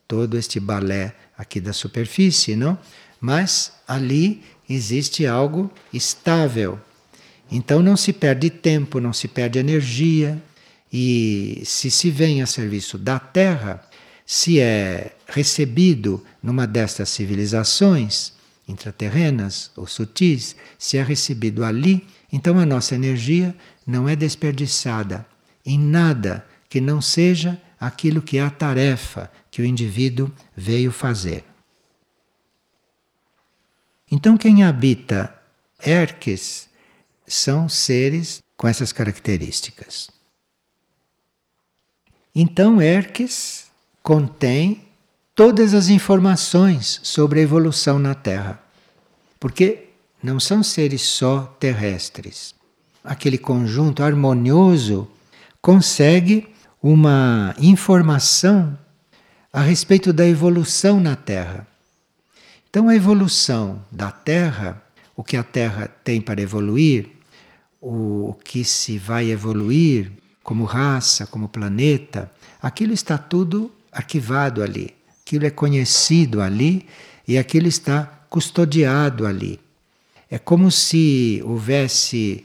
todo 0.08 0.36
este 0.36 0.58
balé 0.58 1.14
aqui 1.36 1.60
da 1.60 1.72
superfície, 1.72 2.56
não? 2.56 2.78
Mas 3.20 3.72
ali 3.86 4.42
existe 4.68 5.26
algo 5.26 5.70
estável. 5.92 6.78
Então 7.50 7.82
não 7.82 7.96
se 7.96 8.12
perde 8.12 8.50
tempo, 8.50 9.00
não 9.00 9.12
se 9.12 9.28
perde 9.28 9.58
energia. 9.58 10.42
E 10.92 11.62
se 11.64 11.90
se 11.90 12.10
vem 12.10 12.42
a 12.42 12.46
serviço 12.46 12.98
da 12.98 13.18
Terra, 13.18 13.86
se 14.26 14.60
é 14.60 15.14
recebido 15.26 16.22
numa 16.42 16.66
destas 16.66 17.08
civilizações 17.10 18.32
intraterrenas 18.66 19.70
ou 19.76 19.86
sutis, 19.86 20.56
se 20.78 20.96
é 20.96 21.02
recebido 21.02 21.64
ali, 21.64 22.06
então 22.32 22.58
a 22.58 22.64
nossa 22.64 22.94
energia 22.94 23.54
não 23.86 24.08
é 24.08 24.16
desperdiçada 24.16 25.26
em 25.64 25.78
nada 25.78 26.46
que 26.68 26.80
não 26.80 27.00
seja 27.00 27.60
aquilo 27.78 28.22
que 28.22 28.38
é 28.38 28.42
a 28.42 28.50
tarefa 28.50 29.30
que 29.50 29.60
o 29.60 29.64
indivíduo 29.64 30.32
veio 30.56 30.90
fazer. 30.90 31.44
Então, 34.10 34.36
quem 34.36 34.62
habita 34.62 35.34
Erques 35.84 36.68
são 37.26 37.68
seres 37.68 38.42
com 38.56 38.68
essas 38.68 38.92
características. 38.92 40.10
Então, 42.34 42.80
Erques 42.80 43.70
contém 44.02 44.86
todas 45.34 45.74
as 45.74 45.88
informações 45.88 47.00
sobre 47.02 47.40
a 47.40 47.42
evolução 47.42 47.98
na 47.98 48.14
Terra, 48.14 48.62
porque 49.40 49.88
não 50.22 50.38
são 50.38 50.62
seres 50.62 51.02
só 51.02 51.44
terrestres 51.58 52.54
aquele 53.04 53.38
conjunto 53.38 54.02
harmonioso 54.02 55.08
consegue 55.60 56.48
uma 56.82 57.54
informação 57.58 58.76
a 59.52 59.60
respeito 59.60 60.12
da 60.12 60.26
evolução 60.26 60.98
na 60.98 61.14
Terra. 61.14 61.66
Então, 62.68 62.88
a 62.88 62.96
evolução 62.96 63.84
da 63.90 64.10
Terra, 64.10 64.82
o 65.14 65.22
que 65.22 65.36
a 65.36 65.42
Terra 65.42 65.88
tem 66.02 66.20
para 66.20 66.40
evoluir, 66.40 67.10
o 67.80 68.34
que 68.44 68.64
se 68.64 68.96
vai 68.96 69.30
evoluir 69.30 70.10
como 70.42 70.64
raça, 70.64 71.26
como 71.26 71.48
planeta, 71.48 72.30
aquilo 72.62 72.92
está 72.92 73.18
tudo 73.18 73.70
arquivado 73.92 74.62
ali, 74.62 74.94
aquilo 75.20 75.44
é 75.44 75.50
conhecido 75.50 76.40
ali 76.40 76.86
e 77.28 77.36
aquilo 77.36 77.68
está 77.68 78.04
custodiado 78.30 79.26
ali. 79.26 79.60
É 80.30 80.38
como 80.38 80.70
se 80.70 81.42
houvesse 81.44 82.44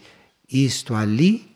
isto 0.52 0.96
ali, 0.96 1.56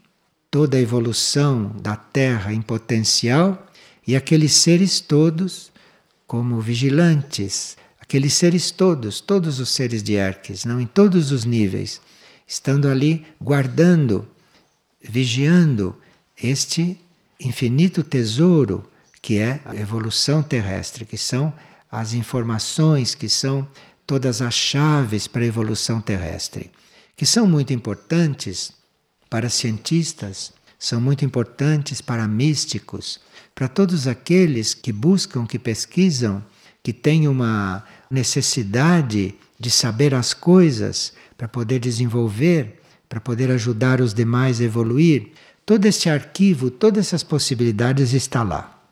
toda 0.49 0.77
a 0.77 0.81
evolução 0.81 1.75
da 1.81 1.95
Terra 1.95 2.53
em 2.53 2.61
potencial 2.61 3.67
e 4.05 4.15
aqueles 4.15 4.53
seres 4.53 4.99
todos 4.99 5.71
como 6.27 6.59
vigilantes, 6.59 7.77
aqueles 7.99 8.33
seres 8.33 8.71
todos, 8.71 9.21
todos 9.21 9.59
os 9.59 9.69
seres 9.69 10.03
de 10.03 10.13
Erques, 10.13 10.65
não 10.65 10.79
em 10.79 10.85
todos 10.85 11.31
os 11.31 11.45
níveis, 11.45 12.01
estando 12.47 12.89
ali 12.89 13.25
guardando, 13.41 14.27
vigiando 15.01 15.95
este 16.41 16.99
infinito 17.39 18.03
tesouro 18.03 18.89
que 19.21 19.37
é 19.37 19.61
a 19.65 19.75
evolução 19.75 20.41
terrestre, 20.41 21.05
que 21.05 21.17
são 21.17 21.53
as 21.91 22.13
informações, 22.13 23.13
que 23.13 23.29
são 23.29 23.67
todas 24.07 24.41
as 24.41 24.53
chaves 24.53 25.27
para 25.27 25.43
a 25.43 25.45
evolução 25.45 26.01
terrestre, 26.01 26.71
que 27.15 27.25
são 27.25 27.45
muito 27.45 27.71
importantes 27.71 28.80
para 29.31 29.49
cientistas, 29.49 30.51
são 30.77 30.99
muito 30.99 31.23
importantes 31.23 32.01
para 32.01 32.27
místicos, 32.27 33.17
para 33.55 33.69
todos 33.69 34.05
aqueles 34.05 34.73
que 34.73 34.91
buscam, 34.91 35.45
que 35.45 35.57
pesquisam, 35.57 36.43
que 36.83 36.91
têm 36.91 37.29
uma 37.29 37.81
necessidade 38.09 39.33
de 39.57 39.71
saber 39.71 40.13
as 40.13 40.33
coisas 40.33 41.13
para 41.37 41.47
poder 41.47 41.79
desenvolver, 41.79 42.81
para 43.07 43.21
poder 43.21 43.49
ajudar 43.51 44.01
os 44.01 44.13
demais 44.13 44.59
a 44.59 44.65
evoluir. 44.65 45.31
Todo 45.65 45.85
esse 45.85 46.09
arquivo, 46.09 46.69
todas 46.69 47.07
essas 47.07 47.23
possibilidades 47.23 48.11
está 48.11 48.43
lá. 48.43 48.83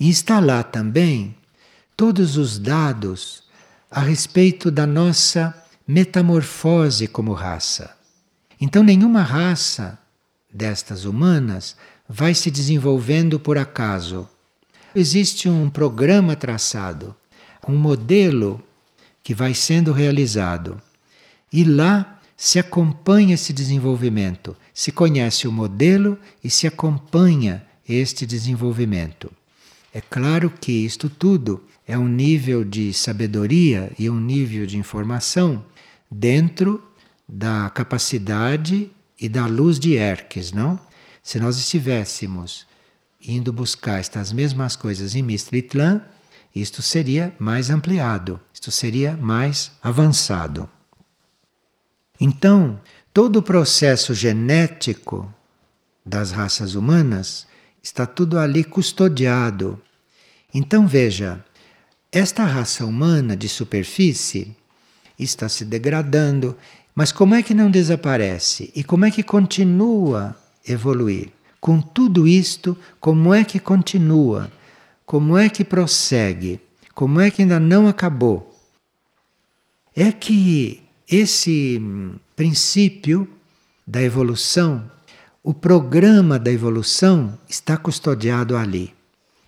E 0.00 0.10
está 0.10 0.40
lá 0.40 0.64
também 0.64 1.36
todos 1.96 2.36
os 2.36 2.58
dados 2.58 3.44
a 3.88 4.00
respeito 4.00 4.72
da 4.72 4.88
nossa 4.88 5.54
metamorfose 5.86 7.06
como 7.06 7.32
raça. 7.32 7.97
Então, 8.60 8.82
nenhuma 8.82 9.22
raça 9.22 9.98
destas 10.52 11.04
humanas 11.04 11.76
vai 12.08 12.34
se 12.34 12.50
desenvolvendo 12.50 13.38
por 13.38 13.58
acaso. 13.58 14.28
Existe 14.94 15.48
um 15.48 15.68
programa 15.68 16.34
traçado, 16.34 17.14
um 17.68 17.76
modelo 17.76 18.62
que 19.22 19.34
vai 19.34 19.54
sendo 19.54 19.92
realizado. 19.92 20.80
E 21.52 21.62
lá 21.64 22.18
se 22.36 22.58
acompanha 22.58 23.34
esse 23.34 23.52
desenvolvimento, 23.52 24.56
se 24.72 24.90
conhece 24.90 25.46
o 25.46 25.52
modelo 25.52 26.18
e 26.42 26.48
se 26.48 26.66
acompanha 26.66 27.64
este 27.88 28.24
desenvolvimento. 28.24 29.30
É 29.92 30.00
claro 30.00 30.50
que 30.50 30.72
isto 30.72 31.10
tudo 31.10 31.62
é 31.86 31.98
um 31.98 32.06
nível 32.06 32.64
de 32.64 32.92
sabedoria 32.92 33.90
e 33.98 34.08
um 34.08 34.20
nível 34.20 34.66
de 34.66 34.78
informação 34.78 35.64
dentro 36.10 36.82
da 37.28 37.68
capacidade 37.70 38.90
e 39.20 39.28
da 39.28 39.46
luz 39.46 39.78
de 39.78 39.94
Erques, 39.94 40.52
não? 40.52 40.78
Se 41.22 41.38
nós 41.38 41.58
estivéssemos 41.58 42.66
indo 43.20 43.52
buscar 43.52 43.98
estas 43.98 44.32
mesmas 44.32 44.76
coisas 44.76 45.14
em 45.14 45.22
Mistritlan, 45.22 46.00
isto 46.54 46.80
seria 46.80 47.34
mais 47.38 47.68
ampliado, 47.68 48.40
isto 48.54 48.70
seria 48.70 49.16
mais 49.16 49.72
avançado. 49.82 50.68
Então, 52.20 52.80
todo 53.12 53.36
o 53.36 53.42
processo 53.42 54.14
genético 54.14 55.32
das 56.06 56.30
raças 56.30 56.74
humanas 56.74 57.46
Está 57.82 58.04
tudo 58.06 58.38
ali 58.38 58.64
custodiado. 58.64 59.80
Então 60.52 60.86
veja, 60.86 61.44
esta 62.10 62.44
raça 62.44 62.84
humana 62.84 63.36
de 63.36 63.48
superfície 63.48 64.54
está 65.18 65.48
se 65.48 65.64
degradando, 65.64 66.56
mas 66.98 67.12
como 67.12 67.32
é 67.32 67.44
que 67.44 67.54
não 67.54 67.70
desaparece? 67.70 68.72
E 68.74 68.82
como 68.82 69.04
é 69.04 69.10
que 69.12 69.22
continua 69.22 70.36
evoluir? 70.66 71.28
Com 71.60 71.80
tudo 71.80 72.26
isto, 72.26 72.76
como 72.98 73.32
é 73.32 73.44
que 73.44 73.60
continua? 73.60 74.50
Como 75.06 75.38
é 75.38 75.48
que 75.48 75.62
prossegue? 75.62 76.58
Como 76.96 77.20
é 77.20 77.30
que 77.30 77.42
ainda 77.42 77.60
não 77.60 77.86
acabou? 77.86 78.52
É 79.94 80.10
que 80.10 80.82
esse 81.08 81.80
princípio 82.34 83.28
da 83.86 84.02
evolução 84.02 84.90
o 85.40 85.54
programa 85.54 86.36
da 86.36 86.50
evolução 86.50 87.38
está 87.48 87.76
custodiado 87.76 88.56
ali. 88.56 88.92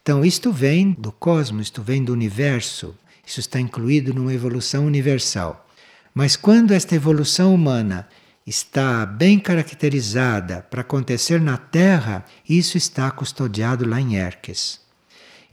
Então, 0.01 0.25
isto 0.25 0.53
vem 0.53 0.93
do 0.93 1.11
cosmos, 1.11 1.67
isto 1.67 1.83
vem 1.83 2.05
do 2.05 2.13
universo, 2.13 2.95
isso 3.27 3.41
está 3.41 3.59
incluído 3.59 4.15
numa 4.15 4.33
evolução 4.33 4.87
universal. 4.87 5.67
Mas 6.15 6.37
quando 6.37 6.73
esta 6.73 6.95
evolução 6.95 7.55
humana 7.55 8.09
está 8.47 9.07
bem 9.07 9.39
caracterizada 9.39 10.67
para 10.71 10.81
acontecer 10.81 11.41
na 11.41 11.57
Terra, 11.57 12.25
isso 12.49 12.77
está 12.77 13.11
custodiado 13.11 13.89
lá 13.89 14.01
em 14.01 14.17
Erques. 14.17 14.81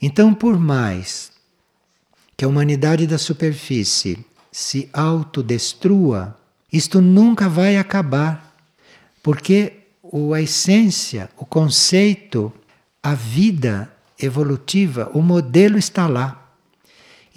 Então, 0.02 0.34
por 0.34 0.60
mais 0.60 1.32
que 2.36 2.46
a 2.46 2.48
humanidade 2.48 3.08
da 3.08 3.18
superfície 3.18 4.26
se 4.52 4.90
autodestrua, 4.94 6.38
isto 6.72 7.02
nunca 7.02 7.48
vai 7.50 7.78
acabar, 7.78 8.56
porque 9.22 9.74
a 10.34 10.42
essência, 10.42 11.30
o 11.38 11.46
conceito, 11.46 12.52
a 13.02 13.14
vida 13.14 13.92
evolutiva, 14.20 15.10
o 15.14 15.22
modelo 15.22 15.78
está 15.78 16.08
lá. 16.08 16.47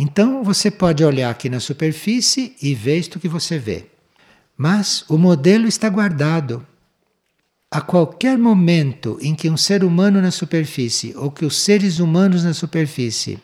Então 0.03 0.43
você 0.43 0.71
pode 0.71 1.05
olhar 1.05 1.29
aqui 1.29 1.51
na 1.51 1.61
superfície 1.61 2.57
e 2.63 2.75
ver 2.75 2.97
isto 3.01 3.21
que 3.21 3.29
você 3.29 3.59
vê. 3.59 3.85
Mas 4.57 5.05
o 5.11 5.19
modelo 5.19 5.67
está 5.67 5.91
guardado. 5.91 6.67
A 7.71 7.83
qualquer 7.83 8.39
momento 8.39 9.19
em 9.21 9.35
que 9.35 9.51
um 9.51 9.59
ser 9.59 9.85
humano 9.85 10.23
na 10.23 10.31
superfície 10.31 11.15
ou 11.15 11.31
que 11.31 11.45
os 11.45 11.59
seres 11.59 11.99
humanos 11.99 12.43
na 12.45 12.55
superfície 12.55 13.39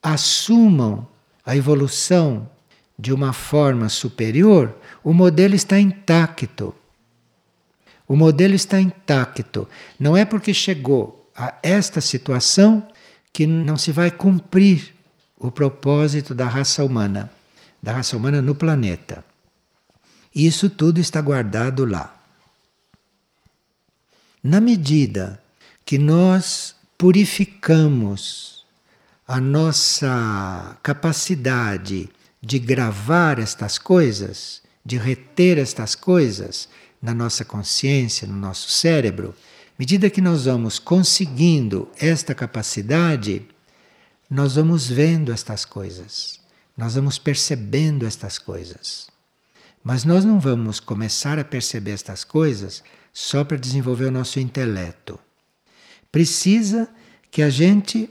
assumam 0.00 1.04
a 1.44 1.56
evolução 1.56 2.48
de 2.96 3.12
uma 3.12 3.32
forma 3.32 3.88
superior, 3.88 4.72
o 5.02 5.12
modelo 5.12 5.56
está 5.56 5.80
intacto. 5.80 6.72
O 8.06 8.14
modelo 8.14 8.54
está 8.54 8.80
intacto. 8.80 9.68
Não 9.98 10.16
é 10.16 10.24
porque 10.24 10.54
chegou 10.54 11.28
a 11.34 11.56
esta 11.60 12.00
situação 12.00 12.86
que 13.32 13.48
não 13.48 13.76
se 13.76 13.90
vai 13.90 14.12
cumprir 14.12 14.91
o 15.42 15.50
propósito 15.50 16.34
da 16.34 16.46
raça 16.46 16.84
humana, 16.84 17.30
da 17.82 17.92
raça 17.92 18.16
humana 18.16 18.40
no 18.40 18.54
planeta. 18.54 19.24
Isso 20.32 20.70
tudo 20.70 21.00
está 21.00 21.20
guardado 21.20 21.84
lá. 21.84 22.16
Na 24.42 24.60
medida 24.60 25.42
que 25.84 25.98
nós 25.98 26.76
purificamos 26.96 28.64
a 29.26 29.40
nossa 29.40 30.76
capacidade 30.82 32.08
de 32.40 32.58
gravar 32.58 33.40
estas 33.40 33.78
coisas, 33.78 34.62
de 34.84 34.96
reter 34.96 35.58
estas 35.58 35.96
coisas, 35.96 36.68
na 37.00 37.12
nossa 37.12 37.44
consciência, 37.44 38.28
no 38.28 38.34
nosso 38.34 38.70
cérebro, 38.70 39.34
medida 39.76 40.08
que 40.08 40.20
nós 40.20 40.44
vamos 40.44 40.78
conseguindo 40.78 41.88
esta 41.98 42.32
capacidade, 42.32 43.42
nós 44.34 44.54
vamos 44.54 44.88
vendo 44.88 45.30
estas 45.30 45.66
coisas, 45.66 46.40
nós 46.74 46.94
vamos 46.94 47.18
percebendo 47.18 48.06
estas 48.06 48.38
coisas. 48.38 49.08
Mas 49.84 50.06
nós 50.06 50.24
não 50.24 50.40
vamos 50.40 50.80
começar 50.80 51.38
a 51.38 51.44
perceber 51.44 51.90
estas 51.90 52.24
coisas 52.24 52.82
só 53.12 53.44
para 53.44 53.58
desenvolver 53.58 54.06
o 54.06 54.10
nosso 54.10 54.40
intelecto. 54.40 55.20
Precisa 56.10 56.88
que 57.30 57.42
a 57.42 57.50
gente 57.50 58.08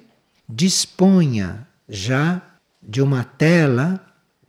disponha 0.48 1.68
já 1.90 2.40
de 2.84 3.02
uma 3.02 3.24
tela 3.24 4.00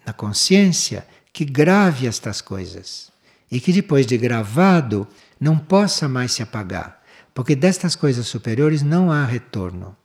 na 0.04 0.12
consciência 0.12 1.06
que 1.32 1.42
grave 1.42 2.06
estas 2.06 2.42
coisas 2.42 3.10
e 3.50 3.58
que 3.58 3.72
depois 3.72 4.04
de 4.04 4.18
gravado 4.18 5.08
não 5.40 5.58
possa 5.58 6.06
mais 6.06 6.32
se 6.32 6.42
apagar, 6.42 7.02
porque 7.32 7.56
destas 7.56 7.96
coisas 7.96 8.26
superiores 8.26 8.82
não 8.82 9.10
há 9.10 9.24
retorno. 9.24 9.96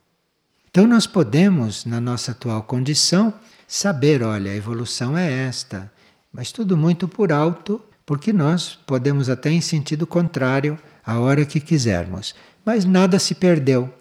Então 0.70 0.86
nós 0.86 1.06
podemos, 1.06 1.84
na 1.84 2.00
nossa 2.00 2.32
atual 2.32 2.62
condição, 2.62 3.32
saber, 3.66 4.22
olha, 4.22 4.50
a 4.50 4.56
evolução 4.56 5.16
é 5.16 5.30
esta, 5.46 5.90
mas 6.32 6.52
tudo 6.52 6.76
muito 6.76 7.08
por 7.08 7.32
alto, 7.32 7.80
porque 8.04 8.32
nós 8.32 8.78
podemos 8.86 9.28
até 9.28 9.50
em 9.50 9.60
sentido 9.60 10.06
contrário 10.06 10.78
a 11.04 11.18
hora 11.18 11.44
que 11.44 11.60
quisermos. 11.60 12.34
Mas 12.64 12.84
nada 12.84 13.18
se 13.18 13.34
perdeu. 13.34 13.92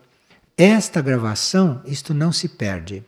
Esta 0.58 1.02
gravação, 1.02 1.82
isto 1.86 2.14
não 2.14 2.32
se 2.32 2.48
perde. 2.50 3.04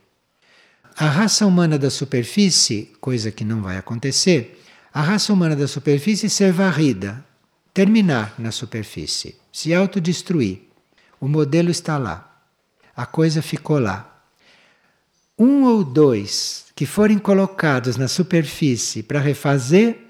A 0.95 1.07
raça 1.07 1.45
humana 1.45 1.80
da 1.80 1.89
superfície, 1.89 2.91
coisa 2.99 3.32
que 3.32 3.43
não 3.45 3.62
vai 3.62 3.78
acontecer, 3.78 4.62
a 4.93 5.01
raça 5.01 5.32
humana 5.32 5.55
da 5.55 5.68
superfície 5.68 6.30
ser 6.30 6.51
varrida, 6.51 7.24
terminar 7.74 8.36
na 8.38 8.51
superfície, 8.51 9.36
se 9.51 9.74
autodestruir. 9.74 10.60
O 11.20 11.28
modelo 11.28 11.70
está 11.70 11.97
lá. 11.97 12.29
A 13.00 13.06
coisa 13.06 13.41
ficou 13.41 13.80
lá. 13.80 14.26
Um 15.38 15.64
ou 15.64 15.86
dois 15.86 16.66
que 16.76 16.86
forem 16.86 17.18
colocados 17.18 17.95
na 17.95 18.10
superfície 18.10 19.02
para 19.02 19.22
refazer, 19.22 20.06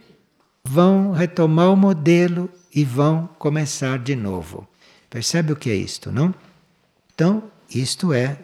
vão 0.64 1.12
retomar 1.12 1.72
o 1.72 1.78
modelo 1.78 2.50
e 2.74 2.84
vão 2.84 3.30
começar 3.38 4.00
de 4.00 4.16
novo. 4.16 4.68
Percebe 5.08 5.54
o 5.54 5.56
que 5.56 5.70
é 5.70 5.76
isto, 5.76 6.12
não? 6.12 6.34
Então, 7.14 7.44
isto 7.70 8.12
é 8.12 8.40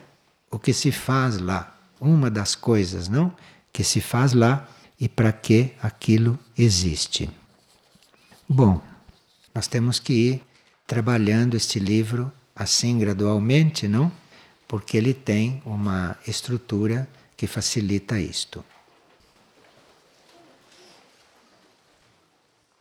o 0.52 0.60
que 0.60 0.74
se 0.74 0.92
faz 0.92 1.40
lá 1.40 1.76
uma 2.00 2.30
das 2.30 2.54
coisas, 2.54 3.10
não? 3.10 3.34
Que 3.74 3.84
se 3.84 4.00
faz 4.00 4.34
lá 4.34 4.70
e 5.00 5.10
para 5.10 5.32
que 5.32 5.74
aquilo 5.82 6.38
existe. 6.56 7.28
Bom, 8.48 8.80
nós 9.56 9.66
temos 9.66 9.98
que 9.98 10.14
ir 10.14 10.44
trabalhando 10.86 11.58
este 11.58 11.80
livro 11.80 12.32
assim 12.56 13.00
gradualmente, 13.00 13.88
não? 13.88 14.12
Porque 14.68 14.98
ele 14.98 15.14
tem 15.14 15.62
uma 15.66 16.18
estrutura 16.28 17.08
que 17.38 17.48
facilita 17.48 18.20
isto. 18.20 18.64